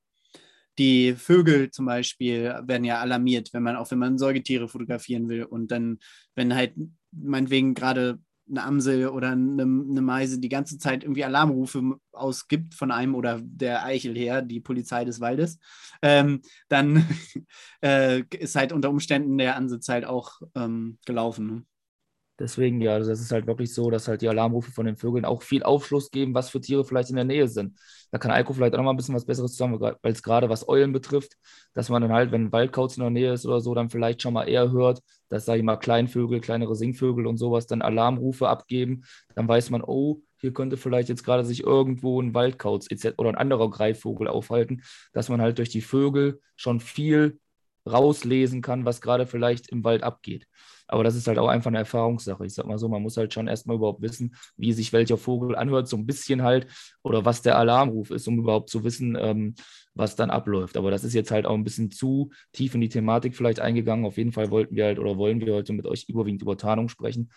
[0.77, 5.43] die Vögel zum Beispiel werden ja alarmiert, wenn man auch wenn man Säugetiere fotografieren will.
[5.43, 5.99] Und dann,
[6.35, 6.73] wenn halt
[7.11, 8.19] meinetwegen gerade
[8.49, 13.41] eine Amsel oder eine, eine, Meise die ganze Zeit irgendwie Alarmrufe ausgibt von einem oder
[13.41, 15.57] der Eichel her, die Polizei des Waldes,
[16.01, 17.05] ähm, dann
[17.81, 21.65] äh, ist halt unter Umständen der Ansitz halt auch ähm, gelaufen.
[22.37, 25.23] Deswegen, ja, also das ist halt wirklich so, dass halt die Alarmrufe von den Vögeln
[25.23, 27.79] auch viel Aufschluss geben, was für Tiere vielleicht in der Nähe sind.
[28.11, 30.49] Da kann Eiko vielleicht auch noch mal ein bisschen was Besseres zusammen, weil es gerade
[30.49, 31.37] was Eulen betrifft,
[31.73, 34.21] dass man dann halt, wenn ein Waldkauz in der Nähe ist oder so, dann vielleicht
[34.21, 38.49] schon mal eher hört, dass, sage ich mal, Kleinvögel, kleinere Singvögel und sowas dann Alarmrufe
[38.49, 39.05] abgeben.
[39.33, 43.35] Dann weiß man, oh, hier könnte vielleicht jetzt gerade sich irgendwo ein Waldkauz oder ein
[43.35, 44.83] anderer Greifvogel aufhalten,
[45.13, 47.39] dass man halt durch die Vögel schon viel
[47.89, 50.47] rauslesen kann, was gerade vielleicht im Wald abgeht.
[50.87, 52.45] Aber das ist halt auch einfach eine Erfahrungssache.
[52.45, 55.55] Ich sag mal so, man muss halt schon erstmal überhaupt wissen, wie sich welcher Vogel
[55.55, 56.67] anhört, so ein bisschen halt,
[57.03, 59.55] oder was der Alarmruf ist, um überhaupt zu wissen, ähm,
[59.95, 60.77] was dann abläuft.
[60.77, 64.05] Aber das ist jetzt halt auch ein bisschen zu tief in die Thematik vielleicht eingegangen.
[64.05, 66.89] Auf jeden Fall wollten wir halt oder wollen wir heute mit euch überwiegend über Tarnung
[66.89, 67.31] sprechen.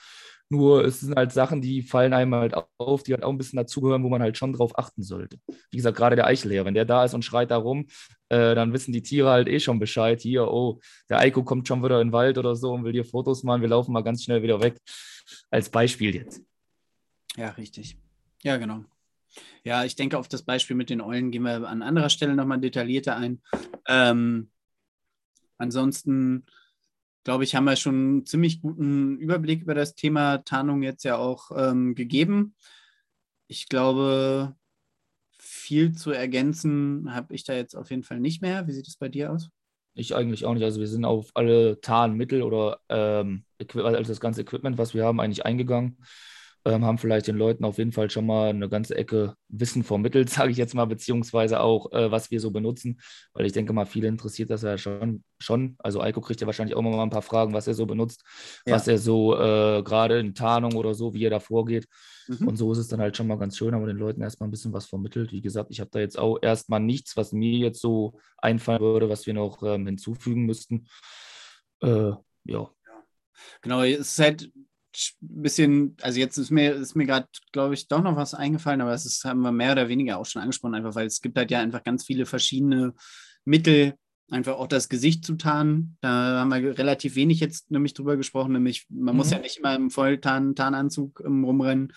[0.50, 3.58] Nur es sind halt Sachen, die fallen einem halt auf, die halt auch ein bisschen
[3.58, 5.38] dazugehören, wo man halt schon drauf achten sollte.
[5.70, 7.86] Wie gesagt, gerade der Eichelherr, wenn der da ist und schreit da rum,
[8.30, 10.20] äh, dann wissen die Tiere halt eh schon Bescheid.
[10.22, 10.80] Hier, oh,
[11.10, 13.60] der Eiko kommt schon wieder in den Wald oder so und will dir Fotos machen,
[13.60, 14.78] wir laufen mal ganz schnell wieder weg.
[15.50, 16.40] Als Beispiel jetzt.
[17.36, 17.98] Ja, richtig.
[18.42, 18.84] Ja, genau.
[19.64, 22.60] Ja, ich denke, auf das Beispiel mit den Eulen gehen wir an anderer Stelle nochmal
[22.60, 23.42] detaillierter ein.
[23.86, 24.50] Ähm,
[25.58, 26.46] ansonsten
[27.28, 31.18] glaube ich, haben wir schon einen ziemlich guten Überblick über das Thema Tarnung jetzt ja
[31.18, 32.54] auch ähm, gegeben.
[33.48, 34.56] Ich glaube,
[35.38, 38.66] viel zu ergänzen habe ich da jetzt auf jeden Fall nicht mehr.
[38.66, 39.50] Wie sieht es bei dir aus?
[39.92, 40.64] Ich eigentlich auch nicht.
[40.64, 45.20] Also wir sind auf alle Tarnmittel oder ähm, also das ganze Equipment, was wir haben,
[45.20, 45.98] eigentlich eingegangen
[46.64, 50.28] ähm, haben vielleicht den Leuten auf jeden Fall schon mal eine ganze Ecke Wissen vermittelt,
[50.30, 53.00] sage ich jetzt mal, beziehungsweise auch, äh, was wir so benutzen,
[53.32, 55.24] weil ich denke mal, viele interessiert das ja schon.
[55.38, 55.76] schon.
[55.78, 58.24] Also Eiko kriegt ja wahrscheinlich auch mal ein paar Fragen, was er so benutzt,
[58.66, 58.74] ja.
[58.74, 61.86] was er so äh, gerade in Tarnung oder so, wie er da vorgeht.
[62.26, 62.48] Mhm.
[62.48, 64.52] Und so ist es dann halt schon mal ganz schön, aber den Leuten erstmal ein
[64.52, 65.32] bisschen was vermittelt.
[65.32, 69.08] Wie gesagt, ich habe da jetzt auch erstmal nichts, was mir jetzt so einfallen würde,
[69.08, 70.86] was wir noch ähm, hinzufügen müssten.
[71.80, 72.12] Äh,
[72.44, 72.70] ja.
[73.62, 74.50] Genau, es ist halt
[75.22, 78.80] ein bisschen, also jetzt ist mir, ist mir gerade, glaube ich, doch noch was eingefallen,
[78.80, 81.38] aber es ist, haben wir mehr oder weniger auch schon angesprochen, einfach weil es gibt
[81.38, 82.94] halt ja einfach ganz viele verschiedene
[83.44, 83.94] Mittel,
[84.30, 85.96] einfach auch das Gesicht zu tarnen.
[86.00, 89.18] Da haben wir relativ wenig jetzt nämlich drüber gesprochen, nämlich man mhm.
[89.18, 91.92] muss ja nicht immer im Volltarnanzug ähm, rumrennen,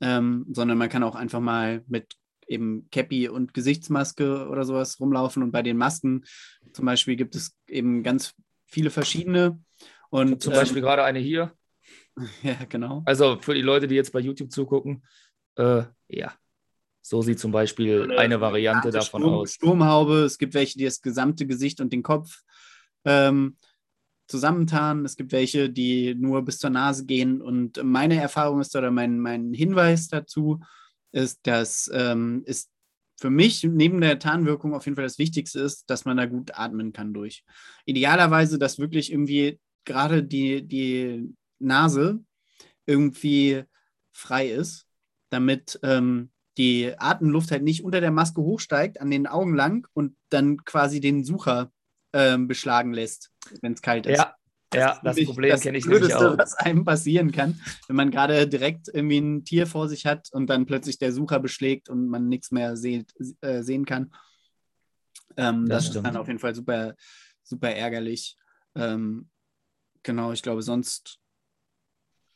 [0.00, 2.14] ähm, sondern man kann auch einfach mal mit
[2.46, 6.24] eben Cappy und Gesichtsmaske oder sowas rumlaufen und bei den Masken
[6.72, 8.34] zum Beispiel gibt es eben ganz
[8.66, 9.58] viele verschiedene.
[10.10, 11.52] Und, zum Beispiel ähm, gerade eine hier.
[12.42, 13.02] Ja, genau.
[13.04, 15.02] Also für die Leute, die jetzt bei YouTube zugucken,
[15.56, 16.32] äh, ja,
[17.02, 19.52] so sieht zum Beispiel eine, eine Variante davon Sturm, aus.
[19.52, 22.42] Sturmhaube, es gibt welche, die das gesamte Gesicht und den Kopf
[23.04, 23.56] ähm,
[24.26, 25.04] zusammentarnen.
[25.04, 27.40] Es gibt welche, die nur bis zur Nase gehen.
[27.40, 30.60] Und meine Erfahrung ist oder mein, mein Hinweis dazu
[31.12, 32.70] ist, dass ähm, es
[33.18, 36.58] für mich neben der Tarnwirkung auf jeden Fall das Wichtigste ist, dass man da gut
[36.58, 37.44] atmen kann durch.
[37.84, 42.20] Idealerweise, dass wirklich irgendwie gerade die, die Nase
[42.86, 43.64] irgendwie
[44.12, 44.86] frei ist,
[45.30, 50.16] damit ähm, die Atemluft halt nicht unter der Maske hochsteigt, an den Augen lang und
[50.30, 51.70] dann quasi den Sucher
[52.12, 53.30] ähm, beschlagen lässt,
[53.60, 54.18] wenn es kalt ist.
[54.18, 54.34] Ja,
[54.70, 56.38] das, ja, das Problem kenne ich Blödeste, nämlich auch.
[56.38, 60.48] was einem passieren kann, wenn man gerade direkt irgendwie ein Tier vor sich hat und
[60.48, 64.12] dann plötzlich der Sucher beschlägt und man nichts mehr seht, äh, sehen kann.
[65.36, 66.94] Ähm, das, das ist dann auf jeden Fall super,
[67.42, 68.36] super ärgerlich.
[68.74, 69.28] Ähm,
[70.02, 71.20] genau, ich glaube, sonst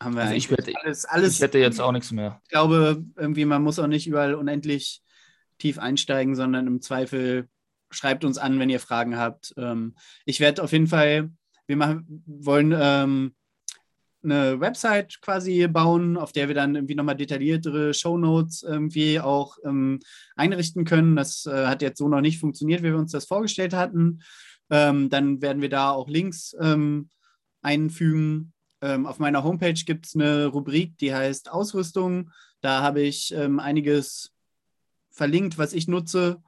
[0.03, 1.35] haben wir also ich wette, alles, alles.
[1.35, 2.41] Ich hätte jetzt auch nichts mehr.
[2.45, 5.03] Ich glaube, irgendwie, man muss auch nicht überall unendlich
[5.59, 7.49] tief einsteigen, sondern im Zweifel
[7.91, 9.53] schreibt uns an, wenn ihr Fragen habt.
[9.59, 9.95] Ähm,
[10.25, 11.31] ich werde auf jeden Fall,
[11.67, 13.35] wir machen, wollen ähm,
[14.23, 20.01] eine Website quasi bauen, auf der wir dann irgendwie nochmal detailliertere Shownotes irgendwie auch ähm,
[20.35, 21.17] einrichten können.
[21.17, 24.23] Das äh, hat jetzt so noch nicht funktioniert, wie wir uns das vorgestellt hatten.
[24.73, 26.55] Dann werden wir da auch Links
[27.61, 32.31] einfügen ähm, auf meiner Homepage gibt es eine Rubrik, die heißt Ausrüstung.
[32.61, 34.33] Da habe ich ähm, einiges
[35.11, 36.43] verlinkt, was ich nutze.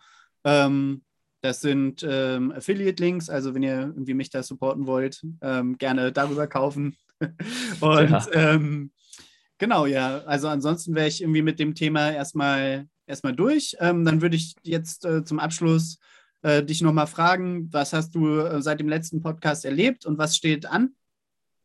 [0.44, 1.02] Ähm,
[1.42, 6.46] das sind ähm, Affiliate-Links, also wenn ihr irgendwie mich da supporten wollt, ähm, gerne darüber
[6.46, 6.96] kaufen.
[7.80, 8.26] Und ja.
[8.32, 8.92] Ähm,
[9.58, 13.76] genau, ja, also ansonsten wäre ich irgendwie mit dem Thema erstmal, erstmal durch.
[13.80, 15.98] dann würde ich jetzt äh, zum Abschluss
[16.42, 20.36] äh, dich nochmal fragen, was hast du äh, seit dem letzten Podcast erlebt und was
[20.36, 20.94] steht an?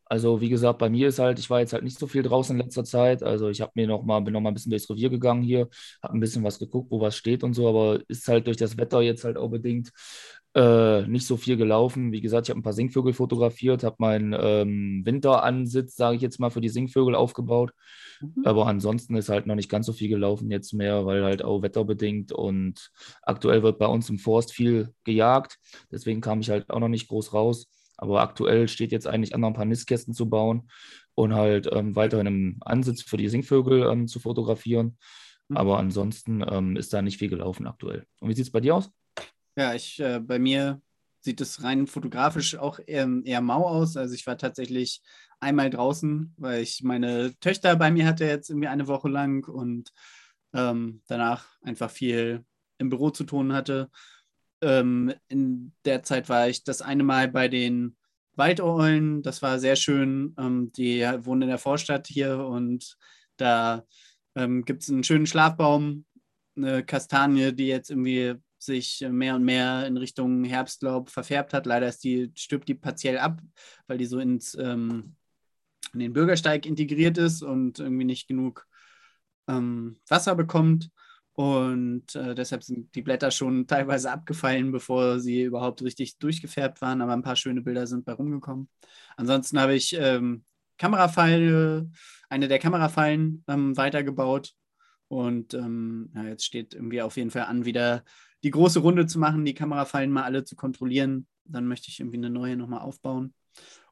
[0.08, 2.58] Also wie gesagt, bei mir ist halt, ich war jetzt halt nicht so viel draußen
[2.58, 3.22] in letzter Zeit.
[3.22, 5.68] Also ich habe mir noch mal, bin noch mal ein bisschen durchs Revier gegangen hier,
[6.02, 8.76] habe ein bisschen was geguckt, wo was steht und so, aber ist halt durch das
[8.78, 9.90] Wetter jetzt halt auch bedingt
[10.54, 12.10] äh, nicht so viel gelaufen.
[12.12, 16.40] Wie gesagt, ich habe ein paar Singvögel fotografiert, habe meinen ähm, Winteransitz, sage ich jetzt
[16.40, 17.72] mal, für die Singvögel aufgebaut.
[18.20, 18.44] Mhm.
[18.44, 21.62] Aber ansonsten ist halt noch nicht ganz so viel gelaufen jetzt mehr, weil halt auch
[21.62, 22.90] wetterbedingt und
[23.22, 25.58] aktuell wird bei uns im Forst viel gejagt.
[25.92, 27.68] Deswegen kam ich halt auch noch nicht groß raus.
[27.98, 30.70] Aber aktuell steht jetzt eigentlich an, noch ein paar Nistkästen zu bauen
[31.14, 34.96] und halt ähm, weiterhin im Ansitz für die Singvögel ähm, zu fotografieren.
[35.48, 35.56] Mhm.
[35.56, 38.06] Aber ansonsten ähm, ist da nicht viel gelaufen aktuell.
[38.20, 38.90] Und wie sieht es bei dir aus?
[39.56, 40.80] Ja, ich, äh, bei mir
[41.20, 43.96] sieht es rein fotografisch auch eher, eher mau aus.
[43.96, 45.02] Also ich war tatsächlich
[45.40, 49.92] einmal draußen, weil ich meine Töchter bei mir hatte jetzt irgendwie eine Woche lang und
[50.54, 52.44] ähm, danach einfach viel
[52.78, 53.90] im Büro zu tun hatte.
[54.60, 57.96] Ähm, in der Zeit war ich das eine Mal bei den
[58.34, 59.22] Waldeulen.
[59.22, 60.34] Das war sehr schön.
[60.38, 62.96] Ähm, die wohnen in der Vorstadt hier und
[63.36, 63.84] da
[64.34, 66.04] ähm, gibt es einen schönen Schlafbaum,
[66.56, 71.66] eine Kastanie, die jetzt irgendwie sich mehr und mehr in Richtung Herbstlaub verfärbt hat.
[71.66, 73.40] Leider ist die, stirbt die partiell ab,
[73.86, 75.16] weil die so ins, ähm,
[75.92, 78.66] in den Bürgersteig integriert ist und irgendwie nicht genug
[79.48, 80.90] ähm, Wasser bekommt.
[81.38, 87.00] Und äh, deshalb sind die Blätter schon teilweise abgefallen, bevor sie überhaupt richtig durchgefärbt waren.
[87.00, 88.68] Aber ein paar schöne Bilder sind bei rumgekommen.
[89.16, 90.42] Ansonsten habe ich ähm,
[90.78, 91.94] Kamerafallen,
[92.28, 94.54] eine der Kamerafallen ähm, weitergebaut.
[95.06, 98.02] Und ähm, ja, jetzt steht irgendwie auf jeden Fall an, wieder
[98.42, 101.28] die große Runde zu machen, die Kamerafallen mal alle zu kontrollieren.
[101.44, 103.32] Dann möchte ich irgendwie eine neue nochmal aufbauen.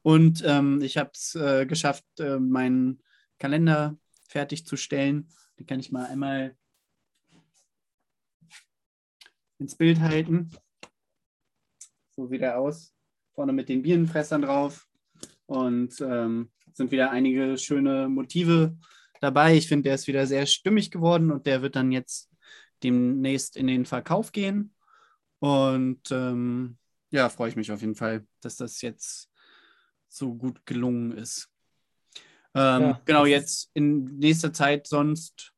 [0.02, 3.02] Und ähm, ich habe es äh, geschafft, äh, meinen
[3.38, 3.96] Kalender
[4.28, 5.28] fertigzustellen.
[5.60, 6.56] Den kann ich mal einmal
[9.58, 10.50] ins Bild halten.
[12.14, 12.94] So sieht er aus.
[13.34, 14.88] Vorne mit den Bienenfressern drauf.
[15.46, 18.76] Und ähm, sind wieder einige schöne Motive
[19.20, 19.56] dabei.
[19.56, 22.30] Ich finde, der ist wieder sehr stimmig geworden und der wird dann jetzt
[22.82, 24.74] demnächst in den Verkauf gehen.
[25.38, 26.78] Und ähm,
[27.10, 29.30] ja, freue ich mich auf jeden Fall, dass das jetzt
[30.08, 31.48] so gut gelungen ist.
[32.54, 35.52] Ähm, ja, genau, jetzt in nächster Zeit sonst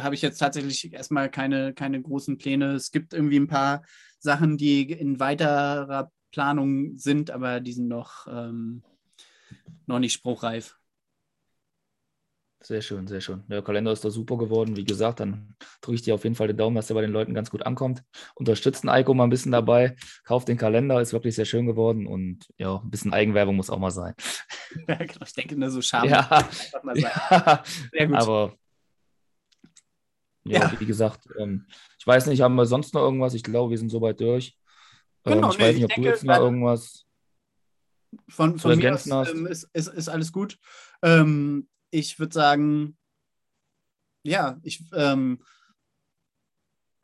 [0.00, 2.72] habe ich jetzt tatsächlich erstmal keine, keine großen Pläne.
[2.72, 3.82] Es gibt irgendwie ein paar
[4.18, 8.82] Sachen, die in weiterer Planung sind, aber die sind noch, ähm,
[9.86, 10.76] noch nicht spruchreif.
[12.64, 13.42] Sehr schön, sehr schön.
[13.48, 14.76] Der Kalender ist da super geworden.
[14.76, 17.10] Wie gesagt, dann drücke ich dir auf jeden Fall den Daumen, dass der bei den
[17.10, 18.04] Leuten ganz gut ankommt.
[18.36, 19.96] Unterstützen Eiko mal ein bisschen dabei.
[20.22, 22.06] Kauft den Kalender, ist wirklich sehr schön geworden.
[22.06, 24.14] Und ja, ein bisschen Eigenwerbung muss auch mal sein.
[24.86, 26.08] Genau, ich denke, nur so Scham.
[26.08, 26.48] Ja,
[26.94, 27.62] ja.
[27.92, 28.16] sehr gut.
[28.16, 28.54] Aber
[30.44, 30.80] ja, ja.
[30.80, 31.66] wie gesagt, ähm,
[31.98, 33.34] ich weiß nicht, haben wir sonst noch irgendwas?
[33.34, 34.56] Ich glaube, wir sind soweit durch.
[35.24, 37.06] Ähm, genau, ich nee, weiß nicht, ob denke, du jetzt noch irgendwas
[38.28, 40.58] von, von mir aus, ähm, ist, ist, ist, alles gut.
[41.02, 42.96] Ähm, ich würde sagen,
[44.24, 45.42] ja, ich ähm,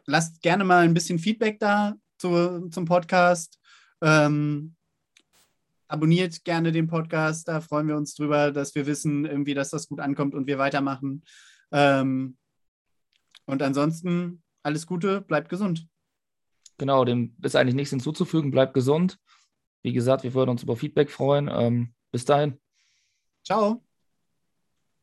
[0.07, 3.59] lasst gerne mal ein bisschen Feedback da zu, zum Podcast.
[4.01, 4.74] Ähm,
[5.89, 9.89] abonniert gerne den Podcast, da freuen wir uns drüber, dass wir wissen, irgendwie, dass das
[9.89, 11.24] gut ankommt und wir weitermachen.
[11.72, 12.36] Ähm,
[13.49, 15.88] und ansonsten alles Gute, bleibt gesund.
[16.76, 18.51] Genau, dem ist eigentlich nichts hinzuzufügen.
[18.51, 19.18] Bleibt gesund.
[19.82, 21.49] Wie gesagt, wir würden uns über Feedback freuen.
[21.51, 22.61] Ähm, bis dahin.
[23.42, 23.82] Ciao.